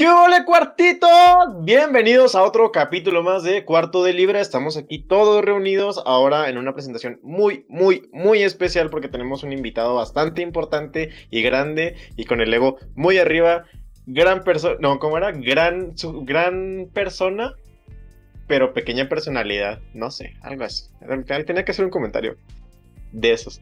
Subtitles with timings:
[0.00, 1.06] ¿Qué hola cuartito?
[1.60, 4.40] Bienvenidos a otro capítulo más de Cuarto de Libra.
[4.40, 9.52] Estamos aquí todos reunidos ahora en una presentación muy, muy, muy especial porque tenemos un
[9.52, 13.64] invitado bastante importante y grande y con el ego muy arriba.
[14.06, 15.32] Gran persona, no, ¿cómo era?
[15.32, 17.52] Gran, su, gran persona,
[18.46, 19.80] pero pequeña personalidad.
[19.92, 20.84] No sé, algo así.
[21.44, 22.38] Tenía que hacer un comentario
[23.12, 23.60] de esos.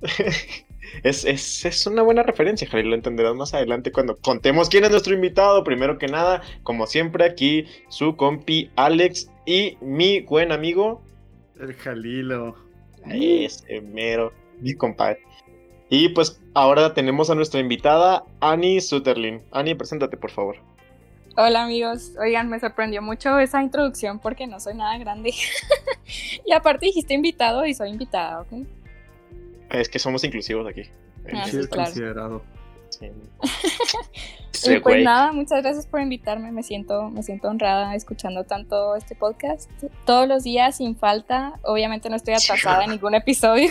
[1.02, 4.90] Es, es, es, una buena referencia, Jalil, lo entenderás más adelante cuando contemos quién es
[4.90, 5.62] nuestro invitado.
[5.64, 11.00] Primero que nada, como siempre, aquí su compi Alex y mi buen amigo.
[11.60, 12.56] El Jalilo.
[13.06, 15.20] Ese mero, mi compadre.
[15.88, 19.42] Y pues ahora tenemos a nuestra invitada, Annie Sutherlin.
[19.52, 20.56] Annie, preséntate, por favor.
[21.36, 25.32] Hola amigos, oigan, me sorprendió mucho esa introducción porque no soy nada grande.
[26.44, 28.66] y aparte dijiste invitado y soy invitada, ¿ok?
[29.70, 30.82] Es que somos inclusivos aquí.
[31.32, 31.68] Ah, sí, claro.
[31.68, 32.42] considerado.
[32.90, 33.06] Sí.
[34.82, 36.50] pues nada, muchas gracias por invitarme.
[36.52, 39.70] Me siento, me siento honrada escuchando tanto este podcast.
[40.04, 41.58] Todos los días, sin falta.
[41.62, 43.70] Obviamente no estoy atrasada en ningún episodio.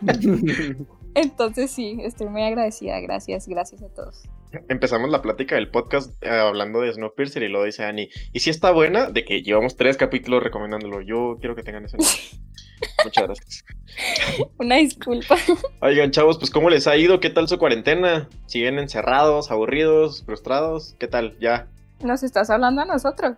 [1.14, 3.00] Entonces sí, estoy muy agradecida.
[3.00, 4.22] Gracias, gracias a todos.
[4.68, 8.08] Empezamos la plática del podcast eh, hablando de Snowpiercer y lo dice Annie.
[8.32, 11.02] Y si está buena, de que llevamos tres capítulos recomendándolo.
[11.02, 11.96] Yo quiero que tengan eso.
[13.04, 13.64] Muchas gracias.
[14.58, 15.36] Una disculpa.
[15.80, 17.20] Oigan, chavos, pues ¿cómo les ha ido?
[17.20, 18.28] ¿Qué tal su cuarentena?
[18.46, 20.94] ¿Siguen encerrados, aburridos, frustrados?
[20.98, 21.36] ¿Qué tal?
[21.40, 21.68] Ya.
[22.00, 23.36] ¿Nos estás hablando a nosotros?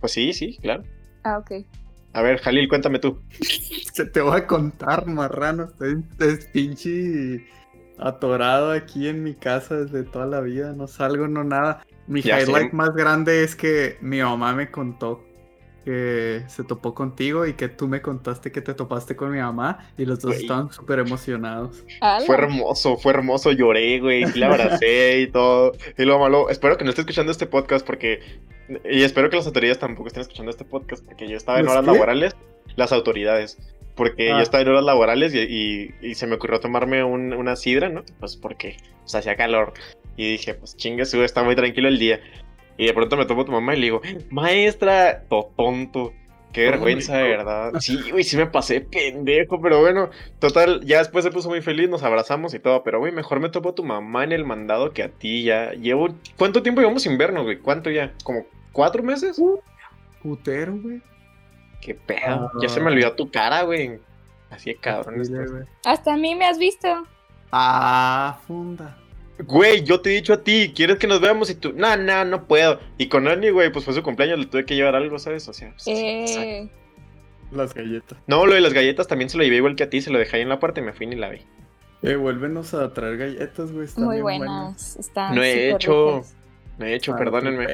[0.00, 0.82] Pues sí, sí, claro.
[1.22, 1.64] Ah, ok.
[2.12, 3.22] A ver, Jalil, cuéntame tú.
[3.92, 5.64] Se te voy a contar, marrano.
[5.64, 7.46] Estoy, estoy pinche
[7.98, 10.72] atorado aquí en mi casa desde toda la vida.
[10.72, 11.84] No salgo, no nada.
[12.06, 15.24] Mi highlight más grande es que mi mamá me contó
[15.84, 19.90] que se topó contigo y que tú me contaste que te topaste con mi mamá
[19.98, 21.84] y los dos estaban súper emocionados.
[22.26, 25.72] Fue hermoso, fue hermoso, lloré, güey, la abracé y todo.
[25.98, 28.20] Y lo malo, espero que no esté escuchando este podcast porque,
[28.90, 31.84] y espero que las autoridades tampoco estén escuchando este podcast porque yo estaba en horas
[31.84, 32.36] laborales,
[32.76, 33.58] las autoridades,
[33.94, 34.42] porque yo ah.
[34.42, 38.04] estaba en horas laborales y, y, se me ocurrió tomarme un, una sidra, ¿no?
[38.20, 39.72] Pues porque se hacía calor.
[40.16, 42.20] Y dije, pues chingue, está muy tranquilo el día.
[42.76, 46.12] Y de pronto me tomo tu mamá y le digo, maestra, to tonto.
[46.52, 47.72] Qué vergüenza, de verdad.
[47.80, 51.88] Sí, güey, sí me pasé pendejo, pero bueno, total, ya después se puso muy feliz,
[51.88, 54.92] nos abrazamos y todo, pero güey, mejor me topo a tu mamá en el mandado
[54.92, 55.72] que a ti ya.
[55.72, 56.14] Llevo.
[56.36, 57.58] ¿Cuánto tiempo llevamos inverno, güey?
[57.58, 58.12] ¿Cuánto ya?
[58.22, 59.38] ¿Como cuatro meses?
[59.38, 59.60] Uh,
[60.22, 61.00] putero, güey.
[61.80, 62.50] Qué pedo.
[62.60, 62.92] ya se me ah.
[62.92, 63.98] olvidó tu cara, güey.
[64.50, 65.66] Así de cabrón.
[65.84, 66.88] Hasta a mí me has visto.
[67.50, 68.96] Ah, funda.
[69.38, 71.50] Güey, yo te he dicho a ti, ¿quieres que nos veamos?
[71.50, 72.78] Y tú, no, no, no puedo.
[72.98, 75.48] Y con Annie, güey, pues fue su cumpleaños, le tuve que llevar algo, ¿sabes?
[75.48, 76.70] O sea, pues, eh...
[77.50, 78.18] Las galletas.
[78.26, 80.18] No, lo de las galletas también se lo llevé igual que a ti, se lo
[80.18, 81.40] dejé ahí en la puerta y me fui ni la vi.
[82.02, 83.88] Eh, vuélvenos a traer galletas, güey.
[83.96, 84.96] Muy buenas.
[84.96, 86.22] Están no he hecho,
[86.78, 87.66] no he hecho, perdónenme.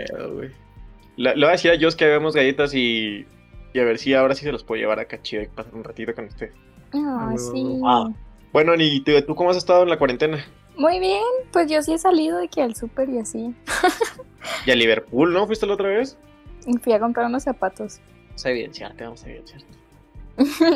[1.19, 3.27] Le, voy a decir a Joss que habemos galletas y,
[3.75, 5.85] y a ver si ahora sí se los puedo llevar acá chido y pasar un
[5.85, 6.53] ratito con usted.
[6.95, 7.81] Ah, sí.
[7.85, 8.09] Ah.
[8.53, 10.45] Bueno, y tú, ¿cómo has estado en la cuarentena?
[10.77, 13.55] Muy bien, pues yo sí he salido de aquí al súper y así.
[14.67, 15.45] ¿Y a Liverpool, no?
[15.47, 16.17] ¿Fuiste la otra vez?
[16.67, 18.01] Y fui a comprar unos zapatos.
[18.29, 19.79] Vamos a evidenciarte, vamos a evidenciarte.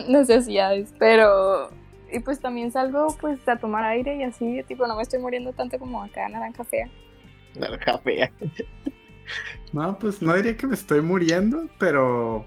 [0.09, 1.71] Necesidades, pero...
[2.13, 5.53] Y pues también salgo pues a tomar aire y así, tipo, no me estoy muriendo
[5.53, 6.91] tanto como acá, naranja fea.
[7.55, 8.31] Naranja fea.
[9.73, 12.47] no, pues no diría que me estoy muriendo, pero...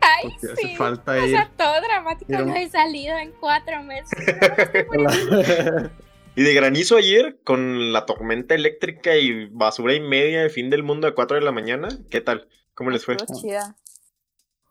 [0.00, 0.46] Ay, sí.
[0.52, 1.24] Hace falta ir.
[1.24, 4.18] O sea, todo dramático, no he salido en cuatro meses.
[6.36, 10.82] Y de granizo ayer, con la tormenta eléctrica y basura y media de fin del
[10.82, 12.48] mundo a 4 de la mañana, ¿qué tal?
[12.74, 13.16] ¿Cómo les fue?
[13.16, 13.76] chida.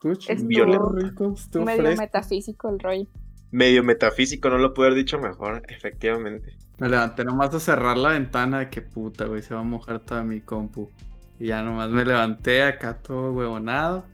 [0.01, 3.07] Rico, medio metafísico el rollo.
[3.51, 6.57] Medio metafísico, no lo pude haber dicho mejor, efectivamente.
[6.79, 10.23] Me levanté nomás a cerrar la ventana, que puta, güey, se va a mojar toda
[10.23, 10.89] mi compu.
[11.39, 14.05] Y ya nomás me levanté acá todo huevonado,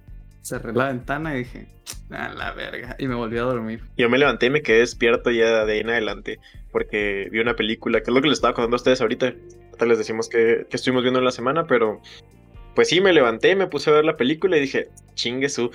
[0.42, 1.68] cerré la ventana y dije,
[2.12, 2.96] a la verga.
[3.00, 3.82] Y me volví a dormir.
[3.98, 6.40] Yo me levanté y me quedé despierto ya de ahí en adelante.
[6.72, 9.28] Porque vi una película, que es lo que les estaba contando a ustedes ahorita.
[9.28, 12.02] Ahorita les decimos que, estuvimos viendo en la semana, pero.
[12.76, 15.72] Pues sí, me levanté, me puse a ver la película y dije, chingue su.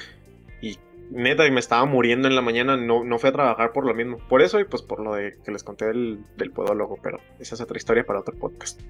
[0.62, 0.78] Y
[1.10, 4.18] neta, me estaba muriendo en la mañana, no, no fui a trabajar por lo mismo.
[4.28, 7.56] Por eso y pues por lo de que les conté del, del podólogo, pero esa
[7.56, 8.80] es otra historia para otro podcast.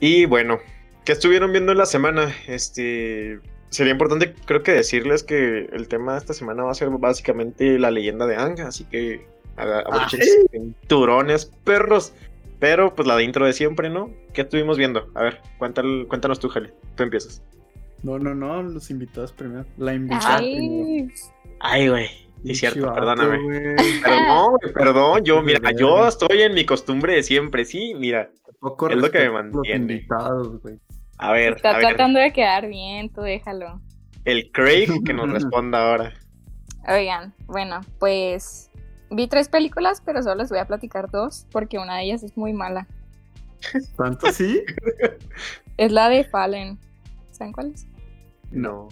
[0.00, 0.58] Y bueno,
[1.04, 2.32] ¿qué estuvieron viendo en la semana?
[2.46, 3.40] Este
[3.70, 7.78] sería importante, creo que decirles que el tema de esta semana va a ser básicamente
[7.78, 12.12] la leyenda de Anga, así que abrochen cinturones, perros.
[12.60, 14.10] Pero pues la de intro de siempre, ¿no?
[14.32, 15.08] ¿Qué estuvimos viendo?
[15.14, 16.72] A ver, cuéntanos, cuéntanos tú, Jale.
[16.96, 17.40] Tú empiezas.
[18.02, 19.64] No, no, no, los invitados primero.
[19.76, 21.08] La invitada Ay.
[21.60, 22.08] Ay, güey.
[22.44, 23.76] Sí, cierto, Chivato, perdóname.
[24.74, 28.30] Perdón, yo, mira, yo estoy en mi costumbre de siempre, sí, mira.
[28.60, 29.94] Poco Es lo que me a los mantiene.
[29.94, 30.78] invitados, güey.
[31.18, 33.80] A ver, Está a ver, tratando de quedar bien, tú déjalo.
[34.24, 36.12] el Craig que nos responda ahora.
[36.88, 38.70] Oigan, bueno, pues
[39.10, 42.36] vi tres películas, pero solo les voy a platicar dos, porque una de ellas es
[42.36, 42.86] muy mala.
[43.96, 44.62] ¿Tanto sí?
[45.76, 46.78] Es la de Fallen.
[47.30, 47.86] ¿Saben cuál es?
[48.50, 48.88] No.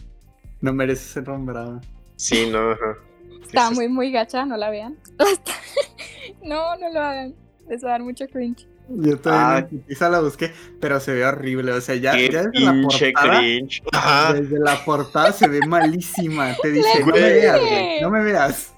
[0.61, 1.81] No merece ser nombrada.
[2.17, 2.97] Sí, no, ajá.
[3.43, 4.97] Está muy, muy gacha, no la vean.
[6.43, 7.35] no, no lo hagan.
[7.69, 8.69] Les va a dar mucho cringe.
[8.89, 9.69] Yo todavía Ah.
[9.69, 11.73] putiza la busqué, pero se ve horrible.
[11.73, 13.39] O sea, ya, Qué ya desde la portada.
[13.41, 13.83] cringe.
[13.93, 14.33] Ajá.
[14.35, 16.55] Desde la portada se ve malísima.
[16.63, 18.01] Te dice, no me veas, güey.
[18.01, 18.75] No me veas.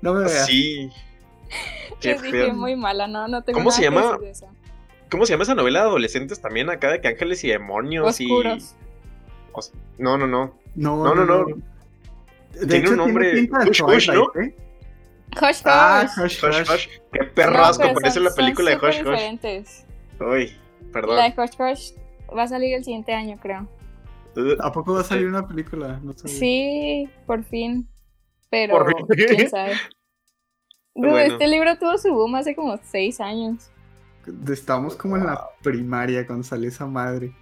[0.00, 0.46] No me veas.
[0.46, 0.90] Sí.
[2.00, 4.02] Qué dije muy mala, no, no tengo ¿Cómo nada se que llama?
[4.12, 4.46] decir de eso.
[5.10, 8.74] ¿Cómo se llama esa novela de adolescentes también acá de que ángeles y demonios Oscuros.
[8.74, 8.84] y.
[9.52, 10.58] o sea, no, no, no.
[10.74, 11.46] No, No, no, no.
[12.52, 14.42] De Tiene hecho, un nombre- tiene pinta de Hush, Hush, Twilight, ¿no?
[14.42, 14.54] ¿eh?
[15.32, 16.24] Hush, Ah, Hush.
[16.24, 16.70] Hush, Hush, Hush.
[16.70, 16.88] Hush.
[17.12, 18.98] Qué perrasco No, parece son- la película de Hush Hush.
[18.98, 19.86] diferentes.
[20.20, 20.56] Uy,
[20.92, 21.16] perdón.
[21.16, 21.92] La de Hush Hush
[22.36, 23.68] va a salir el siguiente año, creo.
[24.36, 26.00] Uh, ¿A poco va a salir una película?
[26.02, 26.34] No sabía.
[26.36, 27.88] Sí, por fin.
[28.50, 28.86] Pero, Por
[29.16, 29.26] fin.
[29.36, 29.72] quién sabe.
[30.96, 31.18] Dude, Bueno.
[31.34, 33.70] Este libro tuvo su boom hace como seis años.
[34.50, 37.32] Estamos como en la primaria cuando salió esa madre.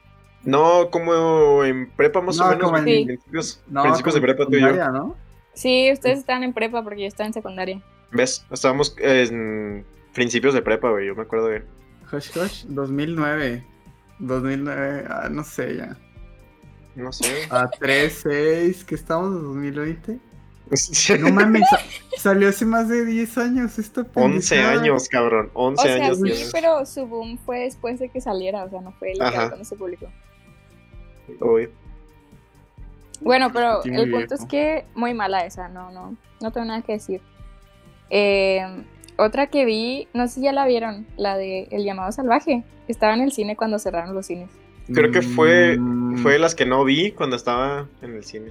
[0.42, 2.64] No, como en prepa más No, o menos.
[2.64, 4.66] como en- güey, principios No, principios de prepa tú y yo.
[4.68, 5.14] secundaria, ¿no?
[5.54, 7.82] Sí, ustedes están en prepa porque yo estaba en secundaria.
[8.10, 8.44] ¿Ves?
[8.50, 9.84] Estábamos en
[10.14, 11.06] principios de prepa, güey.
[11.06, 11.64] Yo me acuerdo bien.
[12.12, 13.64] Hush Hush, 2009.
[14.18, 15.96] 2009, ah, no sé ya.
[16.94, 17.46] No sé.
[17.50, 19.30] A 3, 6, ¿qué estamos?
[19.42, 20.18] ¿2020?
[21.20, 21.80] No mames, sa-
[22.18, 24.80] salió hace más de 10 años esta 11 pendejada.
[24.80, 25.50] años, cabrón.
[25.52, 26.16] 11 O sea, años.
[26.18, 26.50] sí, tienes.
[26.52, 29.48] pero su boom fue después de que saliera, o sea, no fue Ajá.
[29.48, 30.06] cuando se publicó.
[31.40, 31.68] Uy.
[33.22, 36.92] Bueno, pero el punto es que muy mala esa, no, no, no tengo nada que
[36.92, 37.20] decir.
[38.10, 38.64] Eh,
[39.16, 42.64] otra que vi, no sé si ya la vieron, la de El llamado salvaje.
[42.88, 44.50] Estaba en el cine cuando cerraron los cines.
[44.92, 48.50] Creo que fue- Mm, Fue de las que no vi cuando estaba en el cine.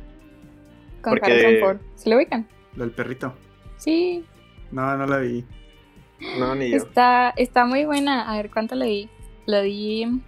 [1.02, 1.78] Con Porque- Harrison Ford.
[1.96, 2.48] ¿Se lo ubican?
[2.76, 3.34] Del perrito.
[3.78, 4.24] Sí,
[4.72, 5.44] No, no la vi.
[6.40, 6.78] No, ni yo.
[6.78, 8.32] está, está muy buena.
[8.32, 9.10] A ver, ¿cuánto le di?
[9.48, 10.22] Le di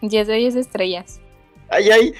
[0.00, 1.20] 10 de 10 estrellas.
[1.68, 2.14] Ay, ay.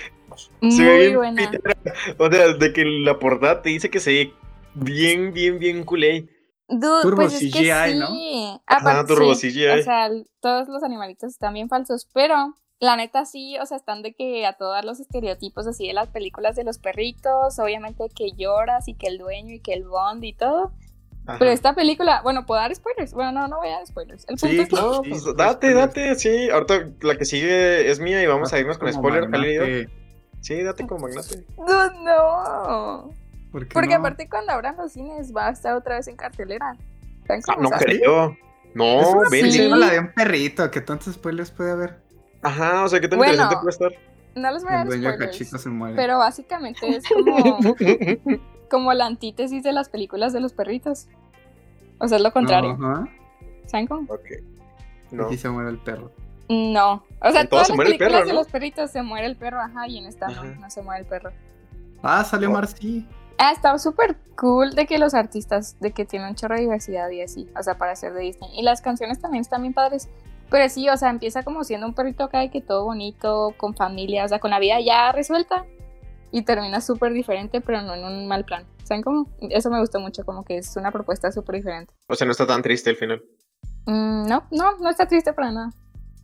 [0.61, 1.51] Muy Se ve bien buena.
[1.51, 1.77] pitera.
[2.19, 4.33] O sea, de que la portada te dice que se ve
[4.75, 6.29] bien, bien, bien culé.
[6.69, 8.63] Dude, Turbo pues es que CGI, ¿no?
[8.67, 9.51] Aparte, turbo sí.
[9.51, 9.81] CGI.
[9.81, 10.11] O sea,
[10.41, 14.47] todos los animalitos están bien falsos, pero la neta sí, o sea, están de que
[14.47, 18.95] a todos los estereotipos así de las películas de los perritos, obviamente que lloras y
[18.95, 20.73] que el dueño y que el bond y todo.
[21.27, 21.39] Ajá.
[21.39, 23.15] Pero esta película, bueno, ¿puedo dar spoilers?
[23.15, 24.25] Bueno, no, no voy a dar spoilers.
[24.29, 26.51] El punto Sí, es que No, pues sí, date, date, sí.
[26.51, 29.29] Ahorita la que sigue es mía y vamos a irnos con spoiler,
[30.45, 31.45] Sí, date como magnate.
[31.57, 33.11] Dude, no.
[33.51, 33.97] ¿Por qué Porque no?
[34.01, 36.77] aparte cuando abran los cines va a estar otra vez en cartelera.
[37.27, 38.31] ¿Saben Ah, no creo.
[38.31, 38.39] Es
[38.75, 39.51] No, una ven.
[39.51, 39.59] Sí.
[39.59, 41.97] película de un perrito, ¿qué tantos spoilers puede haber?
[42.43, 43.33] Ajá, o sea, qué tan Bueno.
[43.33, 43.93] interesante puede estar.
[44.35, 45.39] No les voy a El dar dueño de spoilers.
[45.39, 45.97] cachito se muere.
[45.97, 47.75] Pero básicamente es como,
[48.71, 51.07] como la antítesis de las películas de los perritos.
[51.99, 52.73] O sea, es lo contrario.
[52.83, 53.09] Ajá.
[53.67, 54.13] ¿Saben cómo?
[54.13, 54.27] ok.
[55.13, 55.27] No.
[55.27, 56.11] Aquí se muere el perro.
[56.49, 57.05] No.
[57.21, 58.39] O sea, En todas todas se las muere el películas perro, de ¿no?
[58.41, 60.45] los perritos se muere el perro, ajá, y en esta no, Ajá.
[60.61, 61.31] no se muere el perro.
[62.03, 62.53] Ah, salió Oh.
[62.53, 63.07] Marcy.
[63.39, 67.09] Ah, estaba súper cool de que los artistas, de que tienen un chorro de diversidad
[67.11, 68.51] y así, o sea, para hacer de Disney.
[68.59, 70.09] Y las canciones también están bien padres.
[70.51, 73.75] Pero sí, o sea, empieza como siendo un perrito acá de que todo bonito, con
[73.75, 75.65] familia, o sea, con la vida ya resuelta.
[76.31, 78.65] Y termina súper diferente, pero no en un mal plan.
[78.85, 79.29] ¿Saben cómo?
[79.41, 81.93] Eso me gustó mucho, como que es una propuesta súper diferente.
[82.09, 83.23] O sea, no está tan triste el final.
[83.87, 85.71] Mm, no, no, no está triste para nada.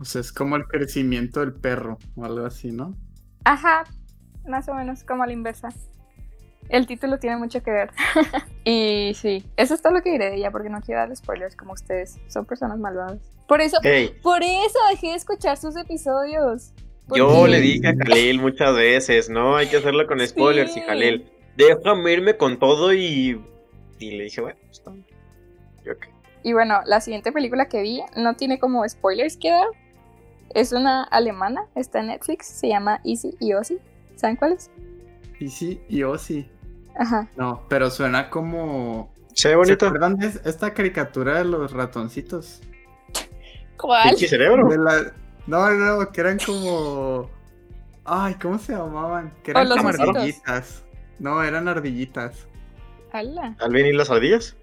[0.00, 2.96] O sea, es como el crecimiento del perro o algo así, ¿no?
[3.44, 3.84] Ajá,
[4.46, 5.68] más o menos como a la inversa.
[6.70, 7.90] El título tiene mucho que ver.
[8.64, 11.56] y sí, eso es todo lo que diré de ella, porque no quiero dar spoilers
[11.56, 12.18] como ustedes.
[12.28, 13.18] Son personas malvadas.
[13.46, 16.72] Por eso, Hey, por eso dejé de escuchar sus episodios.
[17.14, 19.56] yo le dije a Jalil muchas veces, ¿no?
[19.56, 20.76] Hay que hacerlo con spoilers.
[20.76, 20.80] Y.
[20.80, 23.44] Jalil, déjame irme con todo y.
[23.98, 24.92] Y le dije, bueno, pues está.
[26.42, 29.66] Y bueno, la siguiente película que vi no tiene como spoilers que dar.
[30.54, 33.78] Es una alemana, está en Netflix, se llama Easy y Ozzy.
[34.16, 34.70] ¿Saben cuál es?
[35.38, 36.50] Y sí, y Ozzy.
[36.98, 37.28] Ajá.
[37.36, 39.12] No, pero suena como.
[39.32, 39.86] Se ve ¿Se bonito.
[39.86, 42.60] acuerdan de esta caricatura de los ratoncitos?
[43.76, 44.10] ¿Cuál?
[44.10, 44.68] Pinche cerebro.
[44.68, 45.12] De la...
[45.46, 47.30] No, no, que eran como.
[48.04, 49.32] Ay, ¿cómo se llamaban?
[49.42, 50.08] Que eran como ositos.
[50.16, 50.84] ardillitas.
[51.18, 52.46] No, eran ardillitas.
[53.12, 53.56] Ala.
[53.60, 54.56] Alvin y las ardillas.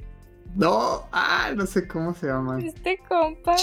[0.56, 2.62] No, ah, no sé cómo se llaman.
[2.62, 3.56] Este compa.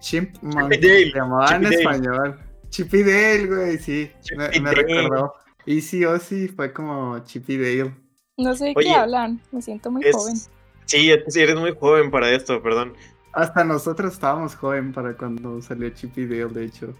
[0.00, 0.34] Chimp.
[0.34, 1.96] Chippy Dale, Se llamaban en Chippy Dale.
[1.96, 2.40] español.
[2.68, 4.10] Chippy Dale, güey, sí.
[4.36, 4.82] Me, Chippy me Dale.
[4.82, 5.34] recordó.
[5.66, 7.94] Easy Ozzy fue como Chippy Dale.
[8.36, 10.36] No sé de Oye, qué hablan, me siento muy Es- joven.
[10.84, 12.94] Sí, sí, eres muy joven para esto, perdón.
[13.32, 16.94] Hasta nosotros estábamos joven para cuando salió Chip y Dale, de hecho.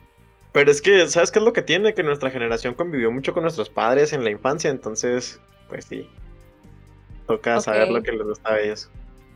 [0.52, 1.94] Pero es que, ¿sabes qué es lo que tiene?
[1.94, 6.08] Que nuestra generación convivió mucho con nuestros padres en la infancia, entonces, pues sí.
[7.26, 8.90] Toca saber lo que les gustaba a ellos.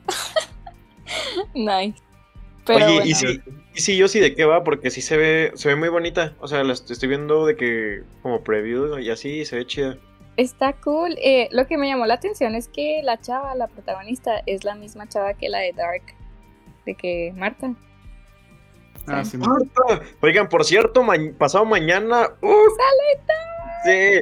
[1.55, 1.95] Nice.
[2.75, 3.41] Pero Oye, bueno, y sí,
[3.75, 6.35] y sí, yo sí de qué va, porque sí se ve, se ve muy bonita.
[6.41, 9.97] O sea, la est- estoy viendo de que como preview y así se ve chida.
[10.37, 11.17] está cool.
[11.23, 14.75] Eh, lo que me llamó la atención es que la chava, la protagonista, es la
[14.75, 16.03] misma chava que la de Dark.
[16.87, 17.75] De que Marta.
[19.07, 19.37] Ah, Sí.
[19.37, 20.03] Marta.
[20.21, 22.29] Oigan, por cierto, ma- pasado mañana.
[22.41, 22.55] ¡uh!
[23.85, 24.21] Sí.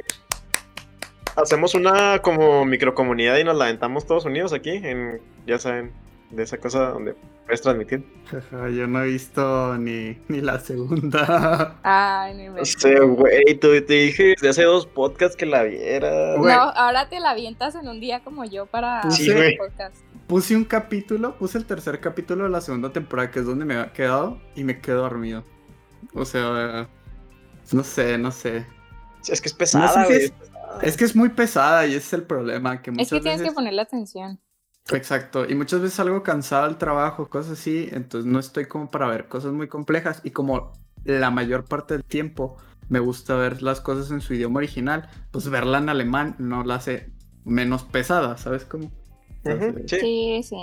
[1.35, 5.91] Hacemos una como microcomunidad y nos la aventamos todos unidos aquí, en, ya saben,
[6.31, 7.15] de esa cosa donde
[7.49, 8.05] puedes transmitir.
[8.75, 11.79] Yo no he visto ni, ni la segunda.
[11.83, 12.75] Ay, no No inventes.
[12.77, 16.35] sé, güey, tú- te dije desde hace dos podcasts que la viera.
[16.37, 16.53] Güey.
[16.55, 19.95] No, ahora te la avientas en un día como yo para Sí, hacer el podcast.
[20.27, 23.73] Puse un capítulo, puse el tercer capítulo de la segunda temporada, que es donde me
[23.73, 25.43] había quedado, y me quedo dormido.
[26.13, 26.87] O sea,
[27.73, 28.65] no sé, no sé.
[29.27, 30.25] Es que es No pesada, sé si güey.
[30.25, 30.33] es-
[30.83, 32.79] Es que es muy pesada y ese es el problema.
[32.81, 33.51] Que muchas Es que tienes veces...
[33.51, 34.39] que ponerle atención.
[34.91, 39.07] Exacto, y muchas veces salgo cansado del trabajo, cosas así, entonces no estoy como para
[39.07, 42.57] ver cosas muy complejas y como la mayor parte del tiempo
[42.89, 46.75] me gusta ver las cosas en su idioma original, pues verla en alemán no la
[46.75, 47.11] hace
[47.45, 48.91] menos pesada, ¿sabes cómo?
[49.43, 49.51] Sí.
[49.87, 50.55] Sí, sí.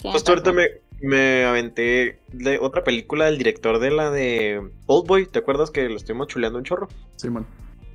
[0.00, 0.68] Tienes Justo ahorita me,
[1.00, 5.26] me aventé de otra película del director de la de Oldboy.
[5.26, 6.88] ¿Te acuerdas que lo estuvimos chuleando un chorro?
[7.16, 7.46] Simón.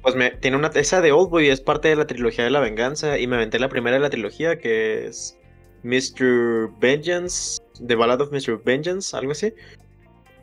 [0.02, 3.18] Pues me tiene una esa de Oldboy, es parte de la trilogía de la venganza.
[3.18, 5.39] Y me aventé la primera de la trilogía que es
[5.84, 6.70] Mr.
[6.80, 8.62] Vengeance, The Ballad of Mr.
[8.64, 9.54] Vengeance, algo así.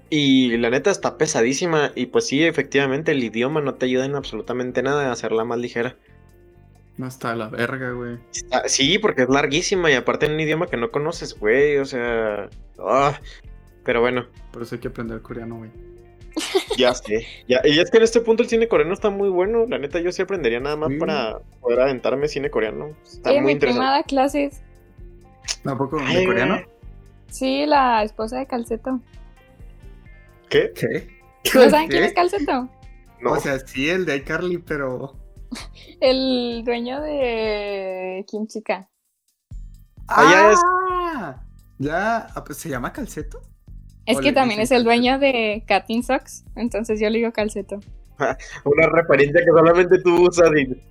[0.09, 1.91] Y la neta está pesadísima.
[1.95, 5.59] Y pues sí, efectivamente, el idioma no te ayuda en absolutamente nada a hacerla más
[5.59, 5.97] ligera.
[6.97, 8.19] No está la verga, güey.
[8.33, 11.77] Está- sí, porque es larguísima y aparte en un idioma que no conoces, güey.
[11.79, 12.49] O sea.
[12.79, 13.19] ah,
[13.85, 15.71] Pero bueno, Por eso hay que aprender coreano, güey.
[16.79, 17.27] ya sé.
[17.49, 19.67] Ya, y es que en este punto el cine coreano está muy bueno.
[19.69, 20.97] La neta, yo sí aprendería nada más Sí.
[20.99, 22.95] para poder aventarme cine coreano.
[23.05, 23.99] Está Oye, muy mi prima interesante.
[23.99, 24.63] da clases.
[25.63, 26.61] ¿Tampoco de coreano?
[27.29, 29.01] Sí, la esposa de Calceto.
[30.49, 30.73] ¿Qué?
[30.75, 31.09] ¿Qué?
[31.55, 32.69] ¿No saben quién es Calceto?
[33.21, 33.33] No.
[33.33, 35.17] O sea, sí, el de iCarly, pero...
[36.01, 38.89] El dueño de Kim Chica.
[40.09, 40.61] Ah, ya es-
[41.79, 43.41] Ya, ah, pues, ¿se llama Calceto?
[44.07, 46.45] Es que también es el dueño de Katin Socks.
[46.55, 47.81] Entonces yo le digo Calceto.
[48.65, 50.49] Una referencia que solamente tú usas.
[50.57, 50.83] y-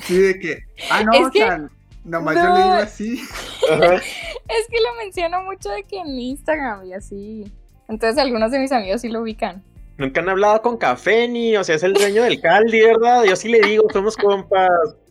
[0.00, 0.58] Sí, de que...
[0.90, 1.66] Ah, no, Es o que-
[2.04, 2.54] nomás yo no.
[2.56, 3.22] le digo así.
[3.70, 3.94] Ajá.
[4.48, 7.50] Es que lo menciono mucho de que en Instagram y así.
[7.88, 9.62] Entonces algunos de mis amigos sí lo ubican.
[9.96, 13.24] Nunca han hablado con Café ni, o sea, es el dueño del Caldi, ¿verdad?
[13.24, 14.68] Yo sí le digo, somos compas.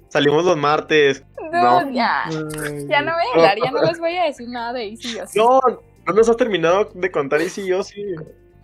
[0.09, 1.23] Salimos los martes.
[1.51, 1.91] No, No.
[1.91, 2.25] ya.
[2.25, 5.17] Ay, Ya no voy a hablar, ya no les voy a decir nada de Easy
[5.27, 5.39] sí.
[5.39, 5.59] No,
[6.05, 8.03] no nos has terminado de contar y sí, yo sí.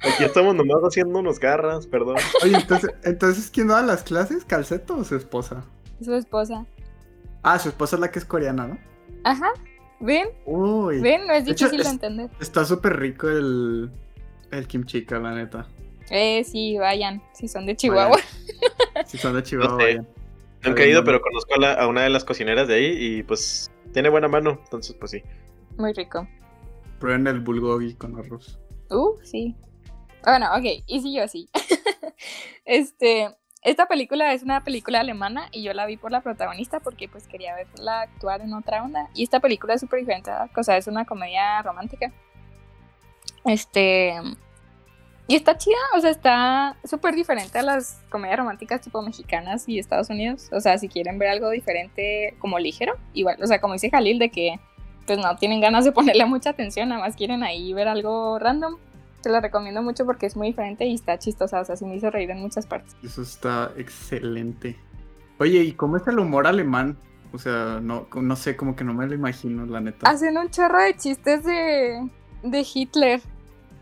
[0.02, 2.18] Aquí estamos nomás haciéndonos garras, perdón.
[2.44, 4.44] Oye, entonces, entonces, ¿quién da las clases?
[4.46, 5.64] ¿Calceto o su esposa?
[6.04, 6.66] Su esposa.
[7.54, 8.78] Ah, su esposa es la que es coreana, ¿no?
[9.24, 9.52] Ajá.
[10.00, 10.28] ¿Ven?
[10.46, 11.00] Uy.
[11.02, 11.26] ¿Ven?
[11.28, 12.30] No es De hecho, difícil de es- entender.
[12.40, 13.90] Está súper rico el,
[14.52, 15.68] el kimchica, la neta.
[16.10, 17.22] Eh, sí, vayan.
[17.34, 18.18] Si son de Chihuahua.
[19.06, 19.84] Si son de Chihuahua, No sé.
[19.86, 20.08] vayan.
[20.64, 22.86] Nunca he ido, pero conozco a, la- a una de las cocineras de ahí
[23.20, 25.24] y pues tiene buena mano, entonces pues sí.
[25.78, 26.28] Muy rico.
[27.00, 28.60] Prueben el bulgogi con arroz.
[28.90, 29.56] Uh, sí.
[30.24, 31.50] Bueno, ok, y si yo así.
[32.66, 33.30] este,
[33.68, 37.28] esta película es una película alemana y yo la vi por la protagonista porque pues
[37.28, 39.10] quería verla actuar en otra onda.
[39.14, 42.14] Y esta película es súper diferente, o sea, es una comedia romántica.
[43.44, 44.14] Este,
[45.28, 49.80] y está chida, o sea, está súper diferente a las comedias románticas tipo mexicanas y
[49.80, 50.48] Estados Unidos.
[50.54, 54.18] O sea, si quieren ver algo diferente como ligero, igual, o sea, como dice Jalil,
[54.18, 54.62] de que
[55.06, 58.78] pues no tienen ganas de ponerle mucha atención, nada más quieren ahí ver algo random.
[59.28, 61.98] Te la recomiendo mucho porque es muy diferente y está chistosa, o sea, sí me
[61.98, 62.96] hizo reír en muchas partes.
[63.04, 64.80] Eso está excelente.
[65.38, 66.98] Oye, ¿y cómo es el humor alemán?
[67.34, 70.10] O sea, no, no sé, como que no me lo imagino, la neta.
[70.10, 72.10] Hacen un chorro de chistes de,
[72.42, 73.20] de Hitler.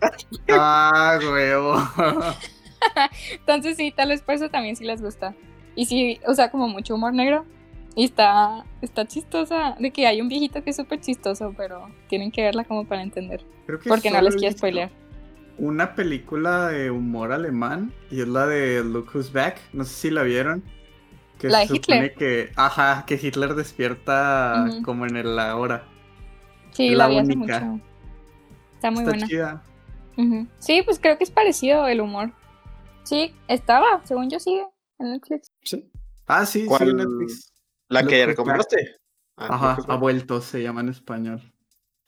[0.50, 1.76] Ah, huevo.
[3.32, 5.36] Entonces sí, tal vez por eso también sí les gusta.
[5.76, 7.46] Y sí, o sea, como mucho humor negro.
[7.96, 12.32] Y está, está chistosa, de que hay un viejito que es súper chistoso, pero tienen
[12.32, 13.46] que verla como para entender.
[13.68, 15.05] Creo que Porque no les quiero spoilear.
[15.58, 19.60] Una película de humor alemán y es la de Look Who's Back.
[19.74, 20.64] No sé si la vieron.
[21.40, 22.14] Que La de supone Hitler.
[22.16, 25.84] Que, ajá, que Hitler despierta como en el la hora.
[26.72, 27.54] Sí, la, la vi hace mucho.
[28.74, 29.28] Está muy Está buena.
[29.28, 29.64] chida.
[30.60, 32.32] Sí, pues creo que es parecido el humor.
[33.04, 34.66] Sí, estaba, según yo sigue
[35.00, 35.52] en Netflix.
[35.62, 35.90] Sí.
[36.28, 36.90] Ah, sí, sí, ¿Cuál?
[36.90, 37.54] en Netflix.
[37.90, 38.96] La Look que recomendaste.
[39.38, 41.42] Ah, Ajá, ha vuelto, se llama en español.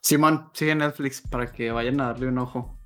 [0.01, 2.76] Simón, sigue Netflix para que vayan a darle un ojo.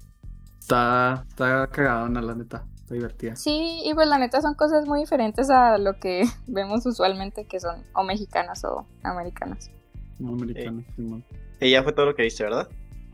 [0.72, 2.64] Está, está cagadona, la neta.
[2.78, 3.36] Está divertida.
[3.36, 7.60] Sí, y pues la neta son cosas muy diferentes a lo que vemos usualmente que
[7.60, 9.70] son o mexicanas o americanas.
[10.18, 11.26] No americana, Simón.
[11.60, 12.70] Y ya fue todo lo que viste, ¿verdad?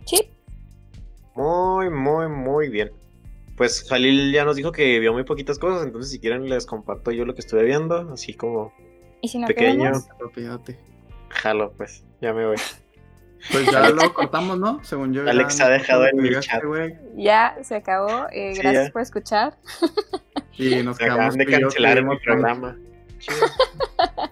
[0.06, 0.30] Sí.
[1.34, 2.92] Muy, muy, muy bien.
[3.56, 7.10] Pues Jalil ya nos dijo que vio muy poquitas cosas, entonces si quieren les comparto
[7.10, 8.72] yo lo que estuve viendo, así como
[9.24, 9.94] Y si no Pequeño.
[11.30, 12.58] jalo, pues, ya me voy.
[13.52, 14.84] Pues ya lo cortamos, ¿no?
[14.84, 15.30] Según yo.
[15.30, 16.06] Alex ha dejado
[16.42, 16.64] chat.
[16.64, 18.28] güey, ya se acabó.
[18.32, 18.92] Eh, Sí, gracias ya.
[18.92, 19.58] por escuchar.
[20.58, 22.24] Y nos quedamos de cancelar Sonic.
[22.24, 22.76] programa.
[23.20, 23.38] Chido.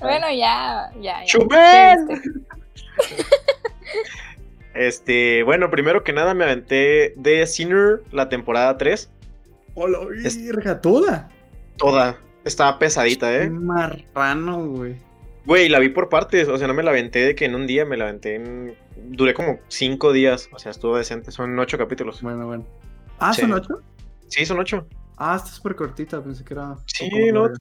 [0.00, 1.20] Bueno, ya, ya.
[1.24, 1.94] ¿Qué?
[4.74, 9.10] Este, bueno, primero que nada me aventé de Sinner la temporada 3.
[9.74, 10.80] ¡Hola, virga!
[10.80, 11.30] ¿Toda?
[11.76, 12.18] Toda.
[12.44, 13.46] Estaba pesadita, ¿eh?
[13.48, 14.96] Un marrano, güey.
[15.44, 17.66] Güey, la vi por partes, o sea, no me la aventé de que en un
[17.66, 18.76] día, me la aventé en...
[18.96, 22.22] Duré como cinco días, o sea, estuvo decente, son ocho capítulos.
[22.22, 22.66] Bueno, bueno.
[23.18, 23.42] ¿Ah, Sí.
[23.42, 23.80] son ocho?
[24.28, 24.86] Sí, son ocho.
[25.16, 26.76] Ah, está súper cortita, pensé que era.
[26.86, 27.56] Sí, no, larga.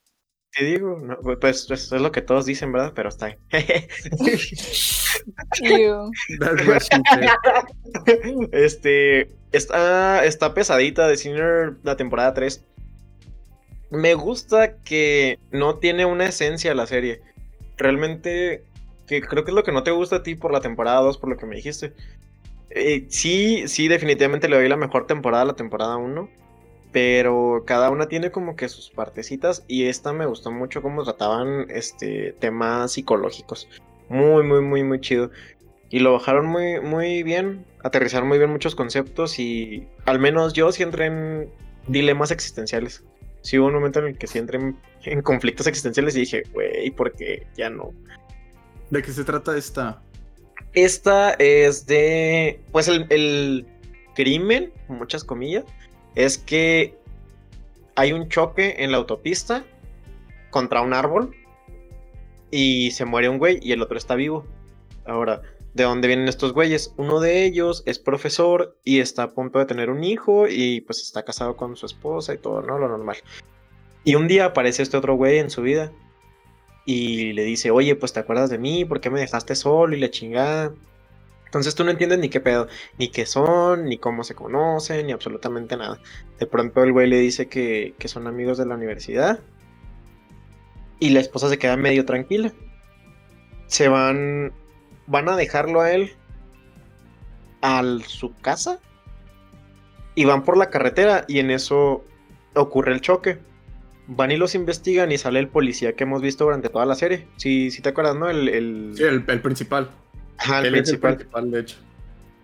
[0.53, 0.99] ¿Qué digo?
[0.99, 2.91] No, pues eso es lo que todos dicen, ¿verdad?
[2.93, 3.37] Pero está said.
[8.51, 12.65] este, está, está pesadita de Sinner la temporada 3.
[13.91, 17.21] Me gusta que no tiene una esencia la serie.
[17.81, 18.63] Realmente,
[19.07, 21.17] que creo que es lo que no te gusta a ti por la temporada 2,
[21.17, 21.93] por lo que me dijiste.
[22.69, 26.29] Eh, sí, sí, definitivamente le doy la mejor temporada a la temporada 1.
[26.91, 29.65] Pero cada una tiene como que sus partecitas.
[29.67, 33.67] Y esta me gustó mucho cómo trataban este temas psicológicos.
[34.09, 35.31] Muy, muy, muy, muy chido.
[35.89, 37.65] Y lo bajaron muy, muy bien.
[37.83, 39.39] Aterrizaron muy bien muchos conceptos.
[39.39, 41.49] Y al menos yo sí entré en
[41.87, 43.03] dilemas existenciales.
[43.41, 46.43] Sí hubo un momento en el que sí entré en, en conflictos existenciales y dije,
[46.53, 47.93] güey, ¿por qué ya no?
[48.89, 50.01] ¿De qué se trata esta?
[50.73, 52.61] Esta es de.
[52.71, 53.65] Pues el, el
[54.15, 55.65] crimen, muchas comillas,
[56.15, 56.95] es que
[57.95, 59.65] hay un choque en la autopista
[60.49, 61.35] contra un árbol
[62.51, 64.45] y se muere un güey y el otro está vivo.
[65.05, 65.41] Ahora,
[65.73, 66.93] ¿de dónde vienen estos güeyes?
[66.97, 71.01] Uno de ellos es profesor y está a punto de tener un hijo y pues
[71.01, 72.77] está casado con su esposa y todo, ¿no?
[72.77, 73.17] Lo normal.
[74.03, 75.91] Y un día aparece este otro güey en su vida
[76.85, 79.99] y le dice, oye, pues te acuerdas de mí, ¿por qué me dejaste solo y
[79.99, 80.73] la chingada?
[81.45, 85.11] Entonces tú no entiendes ni qué pedo, ni qué son, ni cómo se conocen, ni
[85.11, 85.99] absolutamente nada.
[86.39, 89.39] De pronto el güey le dice que, que son amigos de la universidad
[90.99, 92.53] y la esposa se queda medio tranquila.
[93.67, 94.53] Se van,
[95.07, 96.11] van a dejarlo a él
[97.61, 98.79] a su casa
[100.15, 102.03] y van por la carretera y en eso
[102.53, 103.39] ocurre el choque.
[104.07, 107.27] Van y los investigan y sale el policía que hemos visto durante toda la serie.
[107.37, 108.29] Sí, sí te acuerdas, ¿no?
[108.29, 108.93] El, el...
[108.95, 109.89] Sí, el, el principal.
[110.45, 111.15] El es el principal.
[111.15, 111.77] principal, de hecho.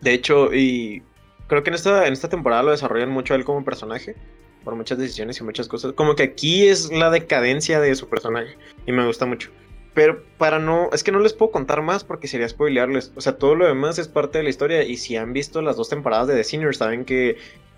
[0.01, 1.03] De hecho, y
[1.47, 4.15] creo que en esta, en esta temporada lo desarrollan mucho a él como personaje.
[4.63, 5.93] Por muchas decisiones y muchas cosas.
[5.93, 8.57] Como que aquí es la decadencia de su personaje.
[8.85, 9.49] Y me gusta mucho.
[9.97, 10.91] Pero para no.
[10.93, 13.11] Es que no les puedo contar más porque sería spoilearles.
[13.15, 14.83] O sea, todo lo demás es parte de la historia.
[14.83, 17.37] Y si han visto las dos temporadas de The Sinner, saben que.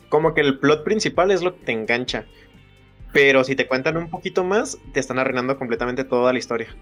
[0.10, 2.26] Como que el plot principal es lo que te engancha.
[3.14, 6.76] Pero si te cuentan un poquito más, te están arruinando completamente toda la historia.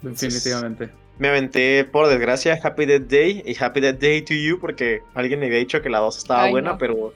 [0.00, 0.90] Definitivamente.
[1.16, 5.38] Me aventé, por desgracia, Happy Death Day y Happy Death Day to You porque alguien
[5.38, 6.78] me había dicho que la 2 estaba Ay, buena, no.
[6.78, 7.14] pero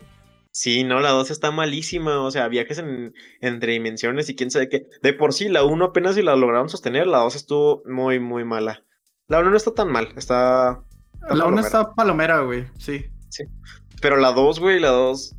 [0.57, 2.23] sí, no, la 2 está malísima.
[2.23, 4.89] O sea, viajes en, entre dimensiones y quién sabe qué.
[5.03, 8.45] De por sí, la 1 apenas si la lograron sostener, la 2 estuvo muy, muy
[8.45, 8.83] mala.
[9.29, 10.83] La 1 no está tan mal, está.
[11.21, 11.67] está La una palomera.
[11.67, 12.67] está palomera, güey.
[12.79, 13.05] Sí.
[14.01, 15.37] Pero la 2, güey, la 2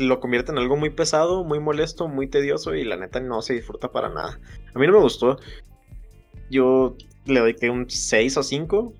[0.00, 3.54] lo convierte en algo muy pesado, muy molesto, muy tedioso y la neta no se
[3.54, 4.38] disfruta para nada.
[4.74, 5.38] A mí no me gustó.
[6.50, 8.92] Yo le doy que un 6 o 5.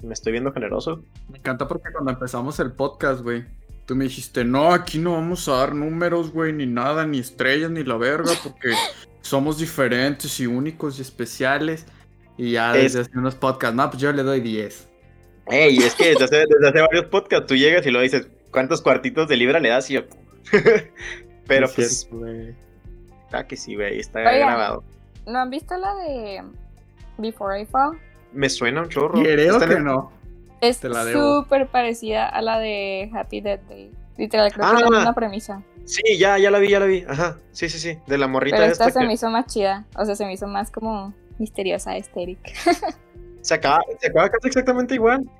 [0.00, 1.02] Me estoy viendo generoso.
[1.28, 3.44] Me encanta porque cuando empezamos el podcast, güey,
[3.88, 7.70] tú me dijiste, no, aquí no vamos a dar números, güey, ni nada, ni estrellas,
[7.70, 8.74] ni la verga, porque
[9.22, 11.86] somos diferentes y únicos y especiales.
[12.36, 14.90] Y ya Es- desde hace unos podcasts, no, pues yo le doy 10.
[15.46, 18.82] Ey, es que desde hace, desde hace varios podcasts tú llegas y lo dices, ¿cuántos
[18.82, 19.88] cuartitos de libra le das?
[19.90, 20.02] Y yo.
[21.46, 22.56] Pero Es pues, cierto,
[23.32, 24.48] ah, que sí, güey, está Oigan.
[24.48, 24.84] grabado.
[25.26, 26.42] ¿No han visto la de
[27.16, 27.98] Before I Fall?
[28.34, 29.16] Me suena un chorro.
[29.16, 30.12] En que no.
[30.60, 33.92] Es súper parecida a la de Happy Death Day.
[34.16, 35.62] Literal, creo que es la misma premisa.
[35.84, 37.04] Sí, ya, ya la vi, ya la vi.
[37.08, 37.98] Ajá, sí, sí, sí.
[38.06, 39.86] De la morrita Pero esta esta se que me hizo más chida.
[39.96, 42.50] O sea, se me hizo más como misteriosa, estérica.
[43.40, 45.30] se acaba, se acaba casi exactamente igual.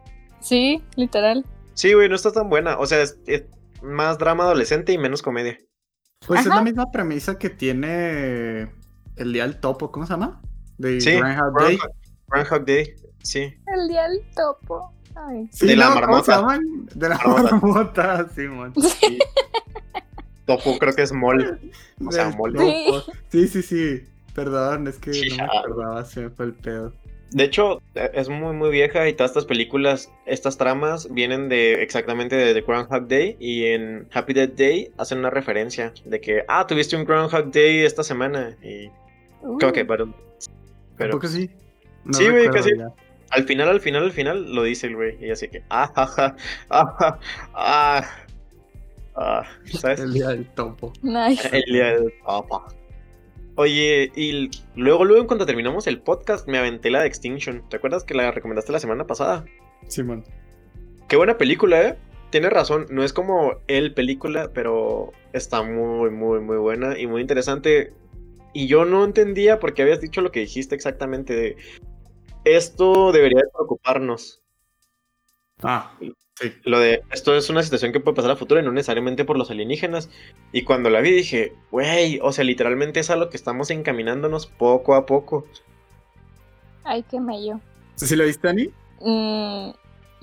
[0.40, 1.44] Sí, literal.
[1.74, 2.78] Sí, güey, no está tan buena.
[2.78, 3.44] O sea, es, es
[3.82, 5.58] más drama adolescente y menos comedia.
[6.26, 8.68] Pues es la misma premisa que tiene
[9.16, 10.40] el día del topo, ¿cómo se llama?
[10.78, 11.78] De Sí, Groundhog Day.
[12.28, 13.54] Groundhog Day, sí.
[13.66, 14.92] El día del topo.
[15.50, 15.94] Sí, De la ¿no?
[15.94, 16.24] ¿Cómo marmota.
[16.24, 16.60] se llaman?
[16.94, 18.26] De la Marmota.
[18.34, 19.18] Sí.
[20.46, 21.60] Topo creo que es mol.
[22.06, 22.58] O sea, mole.
[22.58, 23.12] topo.
[23.30, 24.02] Sí, sí, sí.
[24.34, 25.46] Perdón, es que no Ya.
[25.52, 26.92] me acordaba, se me fue el pedo.
[27.30, 31.82] De hecho, eh, es muy, muy vieja y todas estas películas, estas tramas vienen de
[31.82, 36.44] exactamente de The Groundhog Day y en Happy Death Day hacen una referencia de que,
[36.48, 38.90] ah, tuviste un Groundhog Day esta semana y
[39.40, 40.12] Uh, creo que, pero,
[40.96, 41.48] pero ¿Tampoco sí?
[42.04, 42.70] No Sí, güey, casi.
[42.76, 42.88] ya.
[43.30, 46.06] Al final, al final, al final lo dice el güey y así que, ah, ja,
[46.06, 46.36] ja,
[46.70, 47.18] ah, ja,
[47.54, 48.02] ah,
[49.16, 50.00] ah, ¿sabes?
[50.00, 50.92] El día del topo.
[51.02, 51.48] nice.
[51.52, 52.66] El día del papa.
[53.56, 57.68] Oye, y luego, luego, cuando terminamos el podcast, me aventé la de Extinction.
[57.68, 59.44] ¿Te acuerdas que la recomendaste la semana pasada?
[59.88, 60.24] Simón.
[61.08, 61.96] Qué buena película, ¿eh?
[62.30, 67.20] Tienes razón, no es como el película, pero está muy, muy, muy buena y muy
[67.20, 67.92] interesante.
[68.52, 71.56] Y yo no entendía por qué habías dicho lo que dijiste exactamente de
[72.56, 74.42] esto debería de preocuparnos.
[75.62, 75.92] Ah,
[76.34, 76.54] sí.
[76.64, 79.36] Lo de esto es una situación que puede pasar a futuro y no necesariamente por
[79.36, 80.08] los alienígenas.
[80.52, 84.46] Y cuando la vi dije, güey, o sea, literalmente es a lo que estamos encaminándonos
[84.46, 85.46] poco a poco.
[86.84, 87.60] Ay, qué mello.
[87.96, 88.70] ¿Sí lo viste, Ani?
[89.00, 89.70] Mm,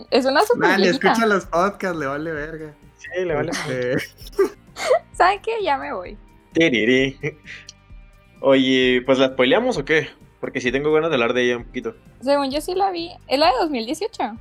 [0.09, 1.11] es una super viejita.
[1.11, 2.73] escucha los podcasts, le vale verga.
[2.97, 3.51] Sí, le vale.
[3.69, 3.95] Eh,
[5.13, 5.63] ¿Saben qué?
[5.63, 6.17] Ya me voy.
[6.53, 7.17] Tiriri.
[8.41, 10.09] Oye, pues la spoileamos o qué?
[10.45, 11.95] Porque sí tengo ganas de hablar de ella un poquito.
[12.21, 13.09] Según yo sí la vi.
[13.27, 14.37] ¿Es la de 2018?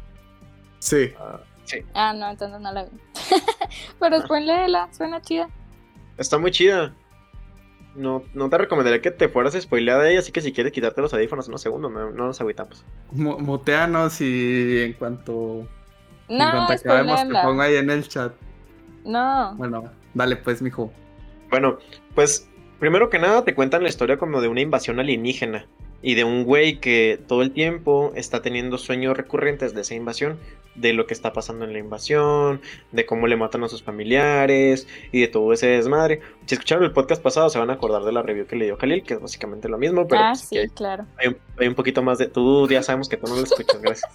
[0.78, 1.14] sí.
[1.18, 1.78] Ah, sí.
[1.94, 2.90] Ah, no, entonces no la vi.
[3.98, 5.48] Pero después léela, suena chida.
[6.18, 6.94] Está muy chida.
[7.94, 10.74] No, no te recomendaría que te fueras a spoilear de ella, así que si quieres
[10.74, 12.84] quitarte los audífonos unos segundos, no, no nos agüitamos.
[13.12, 15.66] Mu- Muteanos y en cuanto,
[16.28, 18.34] en No, cuanto acabemos te pongo ahí en el chat.
[19.06, 19.54] No.
[19.54, 20.92] Bueno, dale pues, mijo.
[21.48, 21.78] Bueno,
[22.14, 22.46] pues
[22.78, 25.66] primero que nada te cuentan la historia como de una invasión alienígena
[26.04, 30.38] y de un güey que todo el tiempo está teniendo sueños recurrentes de esa invasión,
[30.74, 32.60] de lo que está pasando en la invasión,
[32.92, 36.20] de cómo le matan a sus familiares y de todo ese desmadre.
[36.44, 38.76] Si escucharon el podcast pasado se van a acordar de la review que le dio
[38.76, 41.06] Khalil, que es básicamente lo mismo, pero ah, pues, sí, hay, claro.
[41.16, 42.28] hay un, hay un poquito más de...
[42.28, 44.12] Tú ya sabemos que tú no lo escuchas, gracias.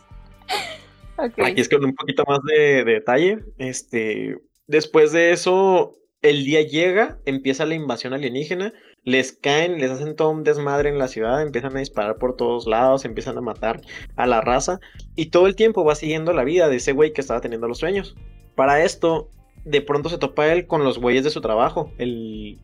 [1.22, 1.38] Ok.
[1.44, 3.40] Aquí es con un poquito más de, de detalle.
[3.58, 8.74] Este, después de eso, el día llega, empieza la invasión alienígena,
[9.06, 12.68] les caen, les hacen todo un desmadre en la ciudad, empiezan a disparar por todos
[12.68, 13.82] lados, empiezan a matar
[14.16, 14.80] a la raza
[15.16, 17.80] y todo el tiempo va siguiendo la vida de ese güey que estaba teniendo los
[17.80, 18.16] sueños.
[18.56, 19.30] Para esto,
[19.66, 21.92] de pronto se topa él con los güeyes de su trabajo.
[21.98, 22.60] El...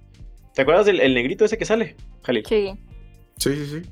[0.53, 1.95] ¿Te acuerdas del el negrito ese que sale?
[2.23, 2.45] Jalil.
[2.47, 2.73] Sí.
[3.37, 3.89] Sí, sí, sí.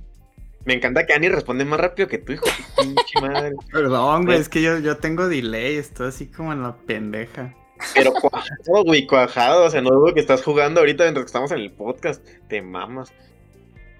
[0.65, 2.45] Me encanta que Annie responde más rápido que tu hijo.
[2.45, 3.51] de pinche madre.
[3.71, 4.41] Perdón, güey, Eh.
[4.41, 7.53] es que yo, yo tengo delay, estoy así como en la pendeja.
[7.93, 9.65] Pero cuajado, güey, cuajado.
[9.65, 12.25] O sea, no dudo que estás jugando ahorita mientras que estamos en el podcast.
[12.47, 13.11] Te mamas.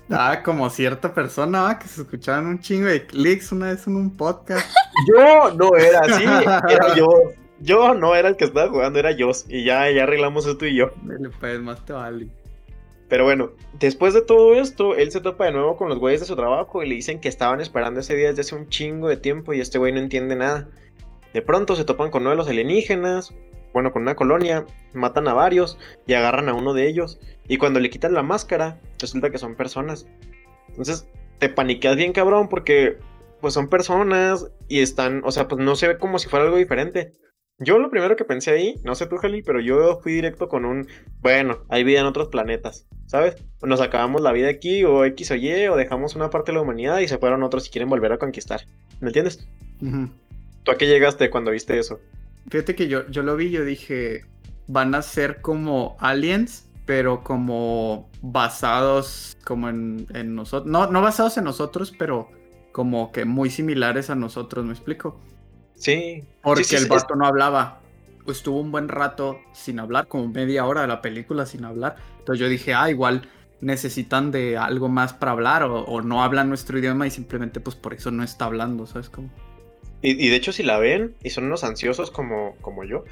[0.10, 1.80] Ah, como cierta persona, ¿va?
[1.80, 4.70] que se escuchaban un chingo de clics una vez en un podcast.
[5.08, 6.24] Yo no era así,
[6.70, 7.08] era yo.
[7.60, 9.32] Yo no era el que estaba jugando, era yo.
[9.48, 10.92] Y ya, ya arreglamos esto y yo.
[11.40, 12.28] Pues, más te vale.
[13.08, 16.28] Pero bueno, después de todo esto, él se topa de nuevo con los güeyes de
[16.28, 19.18] su trabajo y le dicen que estaban esperando ese día desde hace un chingo de
[19.18, 20.68] tiempo y este güey no entiende nada.
[21.34, 23.34] De pronto se topan con uno de los alienígenas,
[23.74, 27.20] bueno, con una colonia, matan a varios y agarran a uno de ellos.
[27.48, 30.08] Y cuando le quitan la máscara, resulta que son personas.
[30.70, 31.08] Entonces
[31.40, 32.98] te paniqueas bien cabrón porque
[33.42, 36.58] pues son personas y están, o sea, pues no se ve como si fuera algo
[36.58, 37.14] diferente.
[37.60, 40.66] Yo lo primero que pensé ahí, no sé tú, Jali, pero yo fui directo con
[40.66, 40.88] un,
[41.20, 43.36] bueno, hay vida en otros planetas, ¿sabes?
[43.62, 46.62] Nos acabamos la vida aquí, o X o Y, o dejamos una parte de la
[46.62, 48.62] humanidad y se fueron otros si quieren volver a conquistar.
[49.02, 49.48] ¿Me entiendes?
[50.64, 52.00] ¿Tú a qué llegaste cuando viste eso?
[52.50, 54.26] Fíjate que yo, yo lo vi, yo dije,
[54.68, 60.72] van a ser como aliens, pero como basados como en, en nosotros.
[60.72, 62.30] No, no basados en nosotros, pero
[62.72, 65.20] como que muy similares a nosotros, ¿me explico?
[65.76, 66.24] Sí.
[66.42, 67.82] Porque sí, sí, el sí, vato no hablaba.
[68.28, 71.98] Estuvo un buen rato sin hablar, como media hora de la película sin hablar.
[72.20, 73.28] Entonces yo dije, ah, igual
[73.62, 77.76] necesitan de algo más para hablar o, o no hablan nuestro idioma y simplemente pues
[77.76, 79.30] por eso no está hablando, ¿sabes cómo?
[80.06, 83.06] Y, de hecho, si la ven y son unos ansiosos como, como yo,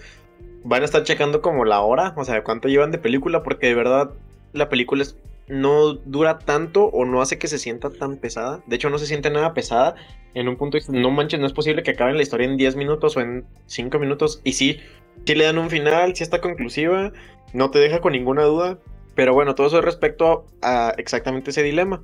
[0.65, 3.75] van a estar checando como la hora, o sea, cuánto llevan de película, porque de
[3.75, 4.12] verdad
[4.51, 8.62] la película es- no dura tanto o no hace que se sienta tan pesada.
[8.67, 9.95] De hecho, no se siente nada pesada.
[10.34, 13.15] En un punto, no manches, no es posible que acaben la historia en 10 minutos
[13.17, 14.41] o en 5 minutos.
[14.43, 14.80] Y sí,
[15.25, 17.12] sí le dan un final, sí está conclusiva,
[17.54, 18.80] no te deja con ninguna duda.
[19.15, 22.04] Pero bueno, todo eso es respecto a exactamente ese dilema.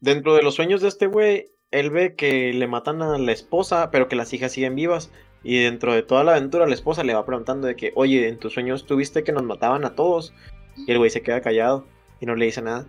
[0.00, 3.90] Dentro de los sueños de este güey, él ve que le matan a la esposa,
[3.90, 5.10] pero que las hijas siguen vivas.
[5.42, 8.38] Y dentro de toda la aventura, la esposa le va preguntando de que, oye, en
[8.38, 10.34] tus sueños tuviste que nos mataban a todos.
[10.76, 11.86] Y el güey se queda callado
[12.20, 12.86] y no le dice nada.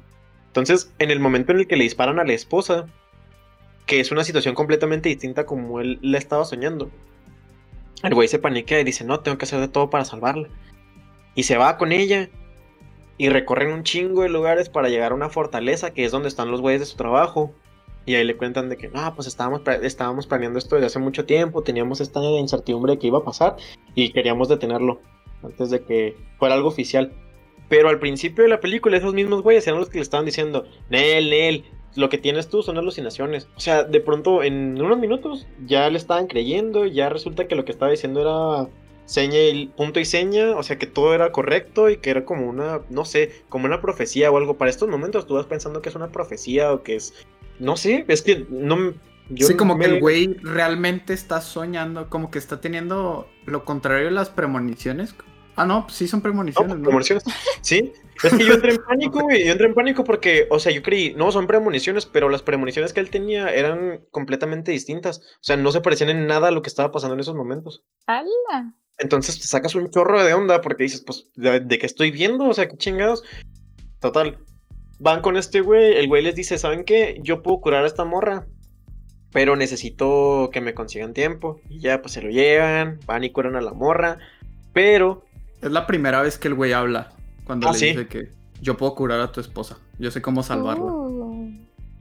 [0.48, 2.88] Entonces, en el momento en el que le disparan a la esposa,
[3.86, 6.90] que es una situación completamente distinta como él la estaba soñando.
[8.04, 10.50] El güey se paniquea y dice, no, tengo que hacer de todo para salvarla.
[11.36, 12.30] Y se va con ella
[13.18, 16.52] y recorren un chingo de lugares para llegar a una fortaleza que es donde están
[16.52, 17.54] los güeyes de su trabajo.
[18.06, 21.26] Y ahí le cuentan de que, no, pues estábamos, estábamos planeando esto desde hace mucho
[21.26, 23.58] tiempo, teníamos esta incertidumbre de que iba a pasar
[23.94, 25.00] y queríamos detenerlo
[25.44, 27.14] antes de que fuera algo oficial.
[27.70, 30.66] Pero al principio de la película, esos mismos güeyes eran los que le estaban diciendo,
[30.90, 31.64] Nel, Nel,
[31.96, 33.48] lo que tienes tú son alucinaciones.
[33.56, 37.66] O sea, de pronto en unos minutos ya le estaban creyendo, ya resulta que lo
[37.66, 38.70] que estaba diciendo era
[39.06, 42.48] seña y punto y seña, o sea que todo era correcto y que era como
[42.48, 44.58] una, no sé, como una profecía o algo.
[44.58, 47.14] Para estos momentos tú vas pensando que es una profecía o que es,
[47.62, 48.94] no sé, es que no...
[49.30, 54.06] Yo sí, como que el güey realmente está soñando, como que está teniendo lo contrario
[54.06, 55.16] de las premoniciones.
[55.56, 56.76] Ah, no, pues sí son premoniciones.
[56.76, 57.24] No, premoniciones.
[57.62, 57.94] Sí,
[58.24, 59.46] es que yo entré en pánico, güey.
[59.46, 62.92] Yo entré en pánico porque, o sea, yo creí, no, son premoniciones, pero las premoniciones
[62.92, 65.20] que él tenía eran completamente distintas.
[65.20, 67.86] O sea, no se parecían en nada a lo que estaba pasando en esos momentos.
[68.08, 68.74] ¡Hala!
[68.98, 72.46] Entonces te sacas un chorro de onda porque dices, pues, ¿de, qué estoy viendo?
[72.46, 73.24] O sea, qué chingados.
[74.00, 74.38] Total.
[75.02, 77.20] Van con este güey, el güey les dice, ¿saben qué?
[77.24, 78.46] Yo puedo curar a esta morra,
[79.34, 81.60] pero necesito que me consigan tiempo.
[81.70, 84.20] Y ya, pues se lo llevan, van y curan a la morra,
[84.74, 85.24] pero...
[85.60, 87.14] Es la primera vez que el güey habla,
[87.46, 88.30] cuando ah, le dice que
[88.62, 90.86] yo puedo curar a tu esposa, yo sé cómo salvarla.
[90.86, 91.50] Oh.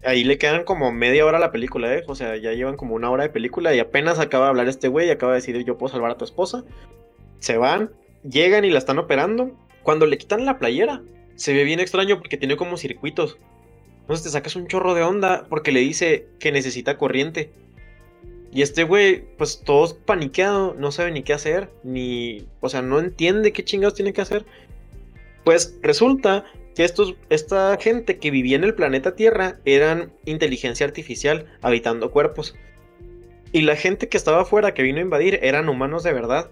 [0.05, 2.03] Ahí le quedan como media hora a la película, ¿eh?
[2.07, 4.89] O sea, ya llevan como una hora de película y apenas acaba de hablar este
[4.89, 6.65] güey y acaba de decir yo puedo salvar a tu esposa.
[7.39, 9.53] Se van, llegan y la están operando.
[9.83, 11.03] Cuando le quitan la playera,
[11.40, 13.38] se ve bien extraño porque tiene como circuitos.
[14.03, 17.50] Entonces te sacas un chorro de onda porque le dice que necesita corriente.
[18.53, 22.98] Y este güey, pues todo paniqueado, no sabe ni qué hacer, ni, o sea, no
[23.00, 24.44] entiende qué chingados tiene que hacer.
[25.42, 31.46] Pues resulta que estos, esta gente que vivía en el planeta Tierra eran inteligencia artificial
[31.62, 32.55] habitando cuerpos.
[33.50, 36.50] Y la gente que estaba afuera, que vino a invadir, eran humanos de verdad.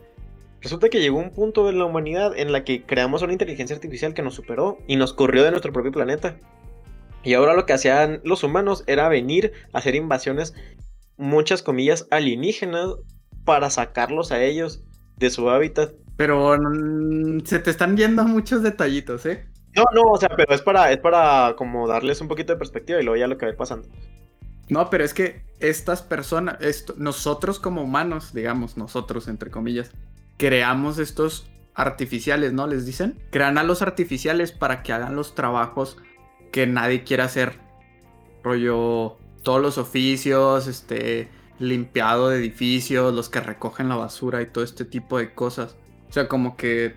[0.60, 4.14] Resulta que llegó un punto de la humanidad en la que creamos una inteligencia artificial
[4.14, 6.36] que nos superó y nos corrió de nuestro propio planeta.
[7.22, 10.54] Y ahora lo que hacían los humanos era venir a hacer invasiones,
[11.16, 12.94] muchas comillas, alienígenas
[13.44, 14.82] para sacarlos a ellos
[15.16, 15.92] de su hábitat.
[16.16, 19.46] Pero mm, se te están viendo muchos detallitos, ¿eh?
[19.76, 23.00] No, no, o sea, pero es para, es para como darles un poquito de perspectiva
[23.00, 23.88] y luego ya lo que va pasando.
[24.68, 29.92] No, pero es que estas personas, esto, nosotros como humanos, digamos, nosotros entre comillas,
[30.38, 32.66] creamos estos artificiales, ¿no?
[32.66, 33.18] Les dicen.
[33.30, 35.98] Crean a los artificiales para que hagan los trabajos
[36.50, 37.60] que nadie quiere hacer.
[38.42, 44.64] Rollo, todos los oficios, este, limpiado de edificios, los que recogen la basura y todo
[44.64, 45.76] este tipo de cosas.
[46.08, 46.96] O sea, como que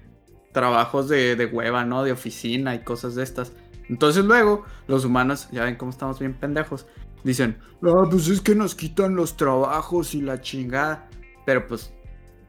[0.54, 2.04] trabajos de, de hueva, ¿no?
[2.04, 3.54] De oficina y cosas de estas.
[3.90, 6.88] Entonces luego los humanos, ya ven cómo estamos bien pendejos,
[7.24, 11.10] dicen, ah, pues es que nos quitan los trabajos y la chingada.
[11.46, 11.94] Pero pues,